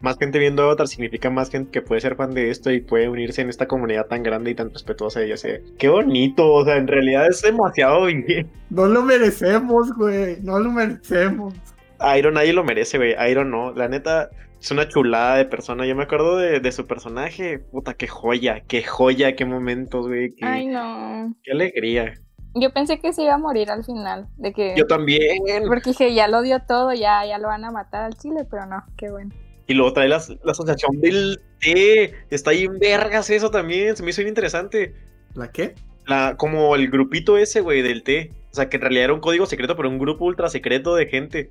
[0.00, 3.08] más gente viendo Avatar significa más gente que puede ser fan de esto y puede
[3.08, 5.24] unirse en esta comunidad tan grande y tan respetuosa.
[5.24, 8.50] Y yo sé, qué bonito, o sea, en realidad es demasiado bien.
[8.70, 11.54] No lo merecemos, güey, no lo merecemos.
[12.00, 14.30] Airo nadie lo merece, güey, Airo no, la neta...
[14.60, 15.84] Es una chulada de persona.
[15.84, 17.58] Yo me acuerdo de, su personaje.
[17.58, 20.34] Puta, qué joya, qué joya, qué momentos, güey.
[20.40, 21.36] Ay, no.
[21.42, 22.14] Qué alegría.
[22.54, 24.74] Yo pensé que se iba a morir al final, de que...
[24.76, 25.42] Yo también.
[25.66, 28.64] Porque dije, ya lo dio todo, ya, ya lo van a matar al chile, pero
[28.66, 29.34] no, qué bueno.
[29.66, 34.10] Y luego trae la, asociación del té, está ahí en vergas eso también, se me
[34.10, 34.94] hizo bien interesante.
[35.34, 35.74] ¿La qué?
[36.06, 38.30] La, como el grupito ese, güey, del té.
[38.52, 41.06] O sea, que en realidad era un código secreto, pero un grupo ultra secreto de
[41.06, 41.50] gente.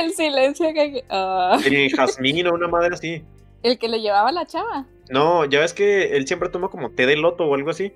[0.00, 1.04] El silencio que...
[1.10, 1.60] Uh...
[1.64, 3.24] El jazmín o una madre así.
[3.62, 4.86] El que le llevaba la chava.
[5.10, 7.92] No, ya ves que él siempre toma como té de loto o algo así.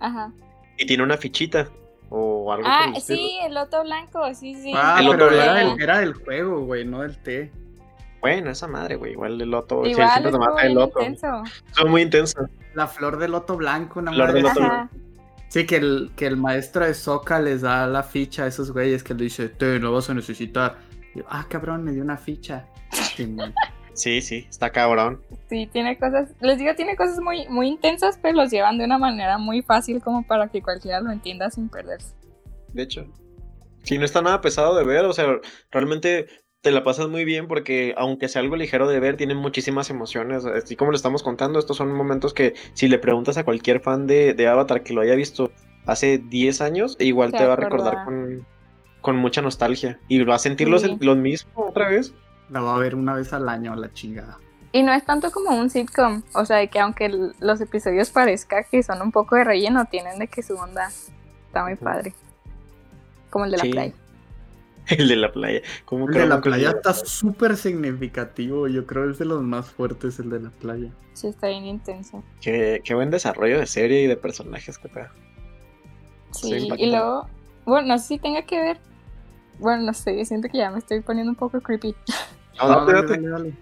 [0.00, 0.32] Ajá.
[0.76, 1.68] Y tiene una fichita
[2.10, 4.72] o algo Ah, sí, el loto blanco, sí, sí.
[4.76, 7.50] Ah, el pero era, el, era el juego, güey, no el té.
[8.20, 9.84] Bueno, esa madre, güey, igual el loto.
[9.84, 11.00] Igual sí, siempre toma el loto.
[11.00, 11.42] Intenso.
[11.72, 12.46] Son muy intensos.
[12.74, 14.94] La flor de loto blanco, una flor de loto blanco.
[15.48, 19.02] Sí, que el, que el maestro de Soca les da la ficha a esos güeyes
[19.02, 20.78] que le dice, te no vas a necesitar.
[21.28, 22.66] ah, cabrón, me dio una ficha.
[23.94, 25.22] Sí, sí, está cabrón.
[25.48, 28.98] Sí, tiene cosas, les digo, tiene cosas muy, muy intensas, pero los llevan de una
[28.98, 32.14] manera muy fácil como para que cualquiera lo entienda sin perderse.
[32.72, 33.06] De hecho,
[33.82, 35.26] sí, no está nada pesado de ver, o sea,
[35.70, 36.26] realmente
[36.62, 40.46] te la pasas muy bien porque aunque sea algo ligero de ver, tiene muchísimas emociones.
[40.46, 44.06] Así como lo estamos contando, estos son momentos que si le preguntas a cualquier fan
[44.06, 45.50] de, Avatar que lo haya visto
[45.86, 50.68] hace 10 años, igual te va a recordar con, mucha nostalgia y va a sentir
[50.68, 52.14] los, los mismos otra vez.
[52.50, 54.38] La va a ver una vez al año la chingada.
[54.72, 58.64] Y no es tanto como un sitcom, o sea, de que aunque los episodios parezca
[58.64, 60.90] que son un poco de relleno, tienen de que su onda
[61.46, 62.14] está muy padre.
[63.28, 63.94] Como el de la playa.
[64.88, 65.60] El de la playa.
[65.84, 68.66] ¿Cómo el de la playa está súper significativo.
[68.66, 70.90] Yo creo que es de los más fuertes el de la playa.
[71.12, 72.24] Sí, está bien intenso.
[72.40, 75.08] Qué, qué buen desarrollo de serie y de personajes que pedo.
[76.32, 77.28] Sí, y luego,
[77.64, 78.80] bueno, no sé si tenga que ver.
[79.62, 81.94] Bueno, no sé, siento que ya me estoy poniendo un poco creepy.
[82.58, 83.54] No, date, dale, dale, dale.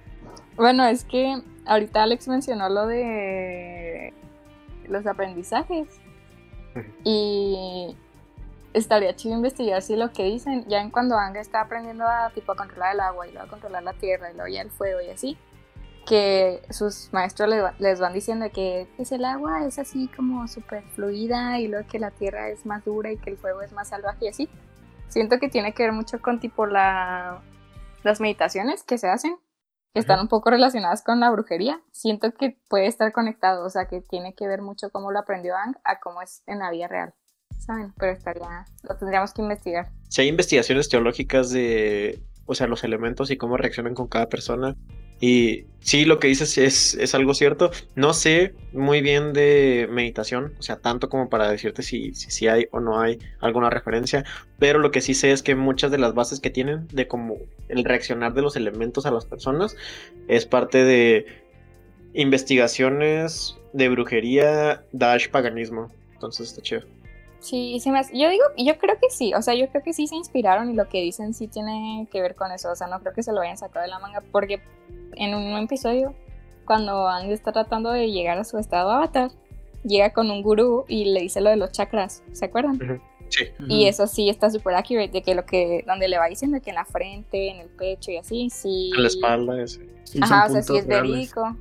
[0.57, 4.13] Bueno, es que ahorita Alex mencionó lo de
[4.89, 5.87] los aprendizajes.
[7.05, 7.97] Y
[8.75, 12.53] estaría chido investigar si lo que dicen, ya en cuando Anga está aprendiendo a tipo
[12.53, 15.01] a controlar el agua y luego a controlar la tierra y luego ya el fuego
[15.01, 15.37] y así,
[16.07, 20.47] que sus maestros le va- les van diciendo que pues el agua es así como
[20.49, 23.73] súper fluida y luego que la tierra es más dura y que el fuego es
[23.73, 24.49] más salvaje y así.
[25.11, 27.43] Siento que tiene que ver mucho con tipo la,
[28.03, 29.37] las meditaciones que se hacen,
[29.93, 31.81] que están un poco relacionadas con la brujería.
[31.91, 35.57] Siento que puede estar conectado, o sea que tiene que ver mucho cómo lo aprendió
[35.57, 37.13] Ang a cómo es en la vida real.
[37.59, 37.93] ¿Saben?
[37.99, 39.91] Pero estaría, lo tendríamos que investigar.
[40.09, 44.77] Si hay investigaciones teológicas de, o sea, los elementos y cómo reaccionan con cada persona.
[45.21, 47.71] Y sí, lo que dices es, es algo cierto.
[47.95, 52.67] No sé muy bien de meditación, o sea, tanto como para decirte si, si, hay
[52.71, 54.25] o no hay alguna referencia,
[54.59, 57.37] pero lo que sí sé es que muchas de las bases que tienen de cómo
[57.69, 59.77] el reaccionar de los elementos a las personas
[60.29, 61.27] es parte de
[62.15, 65.89] investigaciones de brujería dash paganismo.
[66.15, 67.00] Entonces está chido.
[67.41, 69.93] Sí, se me hace- yo digo, yo creo que sí, o sea, yo creo que
[69.93, 72.87] sí se inspiraron y lo que dicen sí tiene que ver con eso, o sea,
[72.87, 74.61] no creo que se lo hayan sacado de la manga, porque
[75.17, 76.15] en un episodio,
[76.67, 79.31] cuando Ang está tratando de llegar a su estado avatar,
[79.85, 83.01] llega con un gurú y le dice lo de los chakras, ¿se acuerdan?
[83.31, 83.45] Sí.
[83.69, 86.71] Y eso sí está súper accurate, de que lo que, donde le va diciendo que
[86.71, 88.91] en la frente, en el pecho y así, sí.
[88.95, 89.89] En la espalda, ese.
[90.05, 91.11] Sí, Ajá, o sea, sí es reales.
[91.11, 91.57] verídico.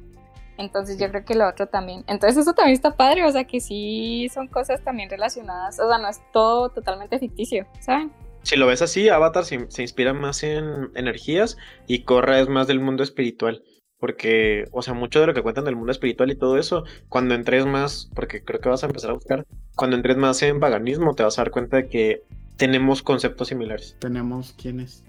[0.60, 2.04] Entonces yo creo que lo otro también.
[2.08, 5.80] Entonces eso también está padre, o sea que sí son cosas también relacionadas.
[5.80, 8.12] O sea, no es todo totalmente ficticio, ¿saben?
[8.44, 11.58] Si lo ves así, Avatar se, se inspira más en energías
[11.88, 13.64] y Korra es más del mundo espiritual.
[14.00, 17.36] Porque, o sea, mucho de lo que cuentan del mundo espiritual y todo eso, cuando
[17.36, 19.46] entres más, porque creo que vas a empezar a buscar,
[19.76, 22.24] cuando entres más en paganismo, te vas a dar cuenta de que
[22.58, 23.96] tenemos conceptos similares.
[24.00, 25.04] Tenemos quiénes.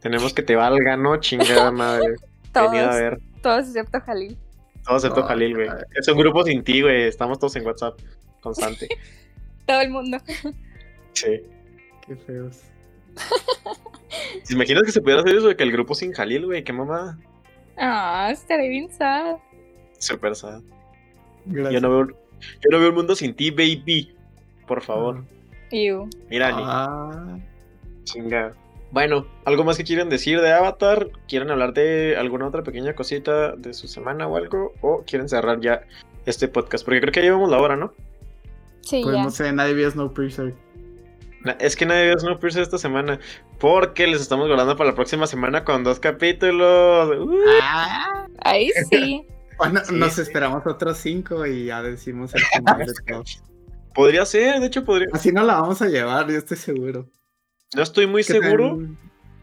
[0.00, 1.18] Tenemos que te valga, ¿no?
[1.18, 2.14] Chingada madre.
[2.54, 3.18] Venida a Todos, ver.
[3.42, 4.38] todos excepto Jalil.
[4.86, 5.68] Todos excepto No, Jalil, güey.
[5.94, 7.02] Es un grupo sin ti, güey.
[7.04, 7.98] Estamos todos en WhatsApp.
[8.40, 8.88] Constante.
[9.66, 10.18] Todo el mundo.
[11.12, 11.40] Sí.
[12.06, 12.62] Qué feos.
[14.46, 16.62] ¿Te imaginas que se pudiera hacer eso de que el grupo sin Jalil, güey?
[16.62, 17.18] Qué mamá.
[17.76, 19.36] Ah, estaré bien sad.
[19.98, 20.62] Super sad.
[21.46, 21.74] Gracias.
[21.74, 24.14] Yo no veo, yo no veo el mundo sin ti, baby.
[24.66, 25.24] Por favor.
[25.72, 26.08] Ew.
[26.30, 27.38] Mira, Ani, Ah,
[28.04, 28.54] chinga.
[28.96, 31.10] Bueno, ¿algo más que quieren decir de Avatar?
[31.28, 34.72] ¿Quieren hablar de alguna otra pequeña cosita de su semana o algo?
[34.80, 35.82] ¿O quieren cerrar ya
[36.24, 36.82] este podcast?
[36.82, 37.92] Porque creo que ya llevamos la hora, ¿no?
[38.80, 39.22] Sí, pues ya.
[39.22, 40.54] no sé, nadie vio Snowpiercer.
[41.58, 43.20] Es que nadie vio Snowpiercer esta semana.
[43.58, 47.18] Porque les estamos guardando para la próxima semana con dos capítulos.
[47.18, 47.38] ¡Uh!
[47.60, 48.26] Ah.
[48.44, 49.26] Ahí sí.
[49.58, 50.22] Bueno, Sí, nos sí.
[50.22, 53.24] esperamos otros cinco y ya decimos el final de todo.
[53.94, 55.08] Podría ser, de hecho podría.
[55.12, 57.10] Así no la vamos a llevar, yo estoy seguro.
[57.76, 58.78] No estoy muy seguro.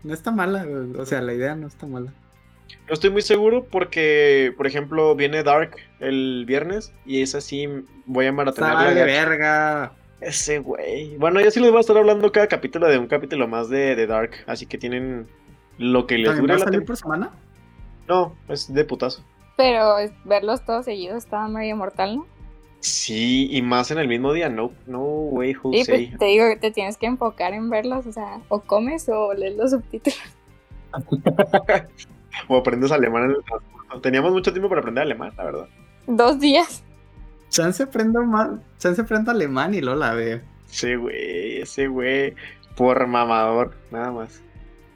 [0.03, 0.65] No está mala,
[0.97, 2.11] o sea, la idea no está mala.
[2.87, 7.67] No estoy muy seguro porque, por ejemplo, viene Dark el viernes y es así,
[8.05, 8.81] voy a maratonearla.
[8.83, 9.05] Sale gacho.
[9.05, 9.93] verga.
[10.19, 11.17] Ese güey.
[11.17, 13.95] Bueno, yo sí les voy a estar hablando cada capítulo de un capítulo más de,
[13.95, 15.27] de Dark, así que tienen
[15.77, 17.31] lo que les ¿También dure va a la salir por semana?
[18.07, 19.23] No, es de putazo.
[19.57, 22.27] Pero es- verlos todos seguidos estaba medio mortal, ¿no?
[22.83, 26.07] Sí, y más en el mismo día, no, no way, who Y say.
[26.07, 29.33] pues te digo que te tienes que enfocar en verlos, o sea, o comes o
[29.33, 30.19] lees los subtítulos.
[32.49, 33.99] o aprendes alemán en el transporte.
[34.01, 35.67] Teníamos mucho tiempo para aprender alemán, la verdad.
[36.07, 36.83] Dos días.
[37.47, 40.41] Chance aprendo más, chance aprendo alemán y luego la veo.
[40.65, 42.35] Sí, güey, ese güey,
[42.75, 44.43] por mamador, nada más.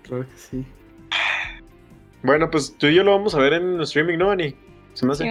[0.04, 0.66] Creo que sí.
[2.22, 4.54] Bueno, pues tú y yo lo vamos a ver en streaming, ¿no, Ani?
[4.94, 5.26] Se me hace.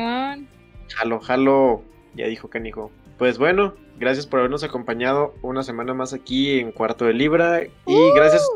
[0.89, 1.83] Jalo, jalo.
[2.17, 2.91] Ya dijo Canijo.
[3.19, 7.63] Pues bueno, gracias por habernos acompañado una semana más aquí en Cuarto de Libra.
[7.63, 8.47] Y gracias,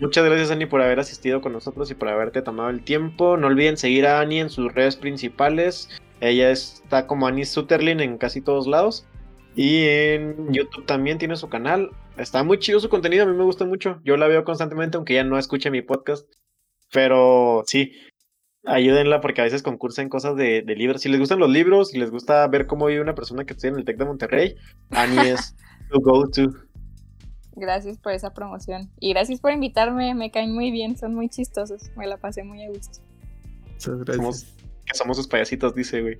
[0.00, 3.36] muchas gracias Ani por haber asistido con nosotros y por haberte tomado el tiempo.
[3.36, 5.88] No olviden seguir a Ani en sus redes principales.
[6.20, 9.06] Ella está como Ani Sutherland en casi todos lados.
[9.54, 11.90] Y en YouTube también tiene su canal.
[12.16, 14.00] Está muy chido su contenido, a mí me gusta mucho.
[14.04, 16.26] Yo la veo constantemente, aunque ya no escuche mi podcast.
[16.90, 17.92] Pero sí,
[18.64, 21.02] ayúdenla porque a veces concursa en cosas de, de libros.
[21.02, 23.72] Si les gustan los libros, si les gusta ver cómo vive una persona que estudia
[23.72, 24.56] en el TEC de Monterrey,
[24.90, 25.54] Ani es
[25.90, 26.52] to go to.
[27.54, 28.90] Gracias por esa promoción.
[28.98, 31.90] Y gracias por invitarme, me caen muy bien, son muy chistosos.
[31.96, 33.00] Me la pasé muy a gusto.
[33.72, 34.16] Muchas gracias.
[34.16, 34.44] Somos,
[34.86, 36.18] que somos sus payasitos, dice, güey.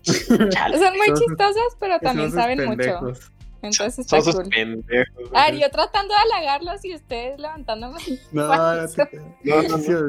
[0.02, 3.12] Son muy chistosos, pero también saben mucho.
[3.62, 4.48] Entonces está Son sus cool.
[4.48, 5.30] pendejos.
[5.34, 7.98] Ah, yo tratando de halagarlos y ustedes levantándome.
[8.32, 8.88] No, No, no, no.
[9.44, 10.02] Gracias,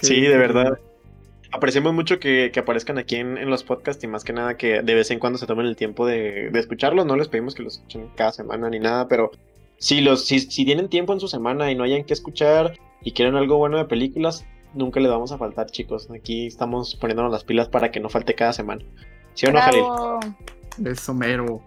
[0.00, 0.78] Sí, de verdad.
[1.52, 4.82] Apreciamos mucho que, que aparezcan aquí en, en los podcasts y más que nada que
[4.82, 7.06] de vez en cuando se tomen el tiempo de, de escucharlos.
[7.06, 9.30] No les pedimos que los escuchen cada semana ni nada, pero
[9.78, 13.12] si, los, si, si tienen tiempo en su semana y no hayan que escuchar y
[13.12, 16.10] quieren algo bueno de películas, nunca les vamos a faltar, chicos.
[16.10, 18.82] Aquí estamos poniéndonos las pilas para que no falte cada semana.
[19.34, 19.84] ¿Sí o no, Jalil?
[20.84, 21.62] Eso mero.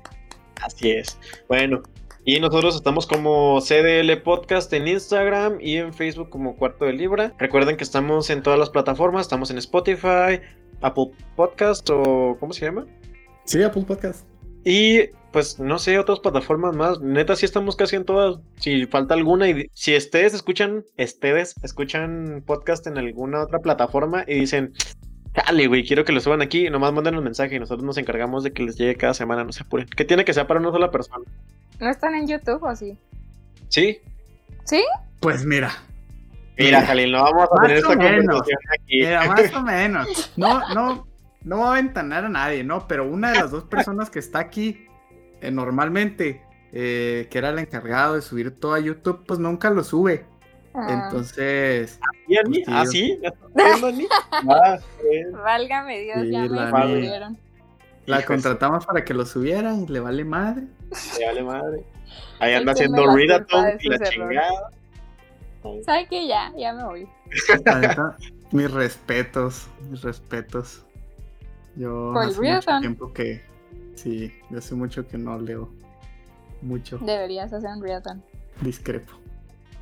[0.62, 1.18] Así es.
[1.48, 1.84] Bueno,
[2.28, 7.34] y nosotros estamos como CDL Podcast en Instagram y en Facebook como Cuarto de Libra.
[7.38, 10.42] Recuerden que estamos en todas las plataformas, estamos en Spotify,
[10.82, 12.86] Apple Podcast o ¿cómo se llama?
[13.46, 14.28] Sí, Apple Podcast.
[14.66, 17.00] Y pues no sé, otras plataformas más.
[17.00, 18.42] Neta, sí estamos casi en todas.
[18.58, 24.34] Si falta alguna y si ustedes escuchan, ustedes escuchan podcast en alguna otra plataforma y
[24.34, 24.74] dicen,
[25.46, 26.70] Dale, güey, quiero que lo suban aquí.
[26.70, 29.52] Nomás manden un mensaje y nosotros nos encargamos de que les llegue cada semana, no
[29.52, 29.88] se apuren.
[29.88, 31.24] Que tiene que ser para una sola persona.
[31.80, 32.98] ¿No están en YouTube o sí?
[33.70, 34.00] ¿Sí?
[34.66, 34.84] ¿Sí?
[35.20, 35.72] Pues mira,
[36.58, 38.26] Mira, Jalil, no vamos a Más tener esta menos.
[38.26, 39.00] conversación aquí.
[39.00, 40.34] mira, más o menos.
[40.38, 41.08] No, no,
[41.44, 42.88] no va a ventanar a nadie, ¿no?
[42.88, 44.88] Pero una de las dos personas que está aquí
[45.42, 46.42] eh, normalmente,
[46.74, 50.26] eh, que era el encargado de subir todo a YouTube, pues nunca lo sube.
[50.80, 52.62] Ah, Entonces, ¿Y a mí?
[52.64, 53.20] Pues ¿Ah, sí?
[54.48, 55.32] Ah, bien.
[55.32, 57.32] Válgame Dios, Sí, ya me la
[58.06, 60.68] la contratamos para que lo subiera y le vale madre.
[61.20, 61.84] Me vale madre.
[62.40, 64.10] Ahí anda haciendo readathon y la errores.
[64.14, 64.70] chingada.
[65.84, 66.28] ¿Sabe qué?
[66.28, 67.10] Ya, ya me voy.
[68.52, 70.86] Mis respetos, mis respetos.
[71.76, 73.44] Yo ¿Por hace mucho tiempo que
[73.96, 75.70] sí, yo hace mucho que no leo
[76.62, 78.24] mucho, Deberías hacer un readathon.
[78.62, 79.14] discrepo.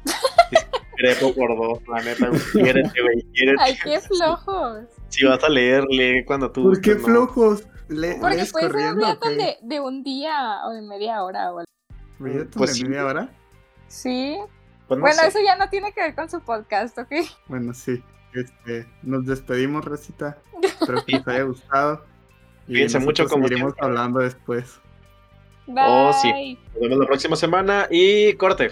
[0.97, 2.29] Crepo por dos, la neta.
[2.53, 3.21] Quiérete, güey.
[3.33, 3.57] Quiérete.
[3.63, 4.85] Ay, qué flojos.
[5.09, 6.63] Si vas a leer, lee cuando tú.
[6.63, 7.67] ¿Por qué flojos?
[7.87, 9.43] Le, Porque ¿Lees puede ser un corriendo o readathon qué?
[9.43, 11.71] de, de un día o de media hora o algo.
[12.19, 12.85] ¿Readathon Pues de sí.
[12.85, 13.29] media hora?
[13.87, 14.37] Sí.
[14.87, 15.27] Pues no bueno, sé.
[15.27, 17.11] eso ya no tiene que ver con su podcast, ¿ok?
[17.47, 18.03] Bueno, sí.
[18.33, 20.37] Este, nos despedimos, Recita.
[20.61, 22.03] Espero que les haya gustado.
[22.67, 23.85] Y Cuídense mucho, como seguiremos siempre.
[23.85, 24.79] hablando después.
[25.67, 25.83] Bye.
[25.87, 26.59] Oh, sí.
[26.73, 28.71] Nos vemos la próxima semana y corte.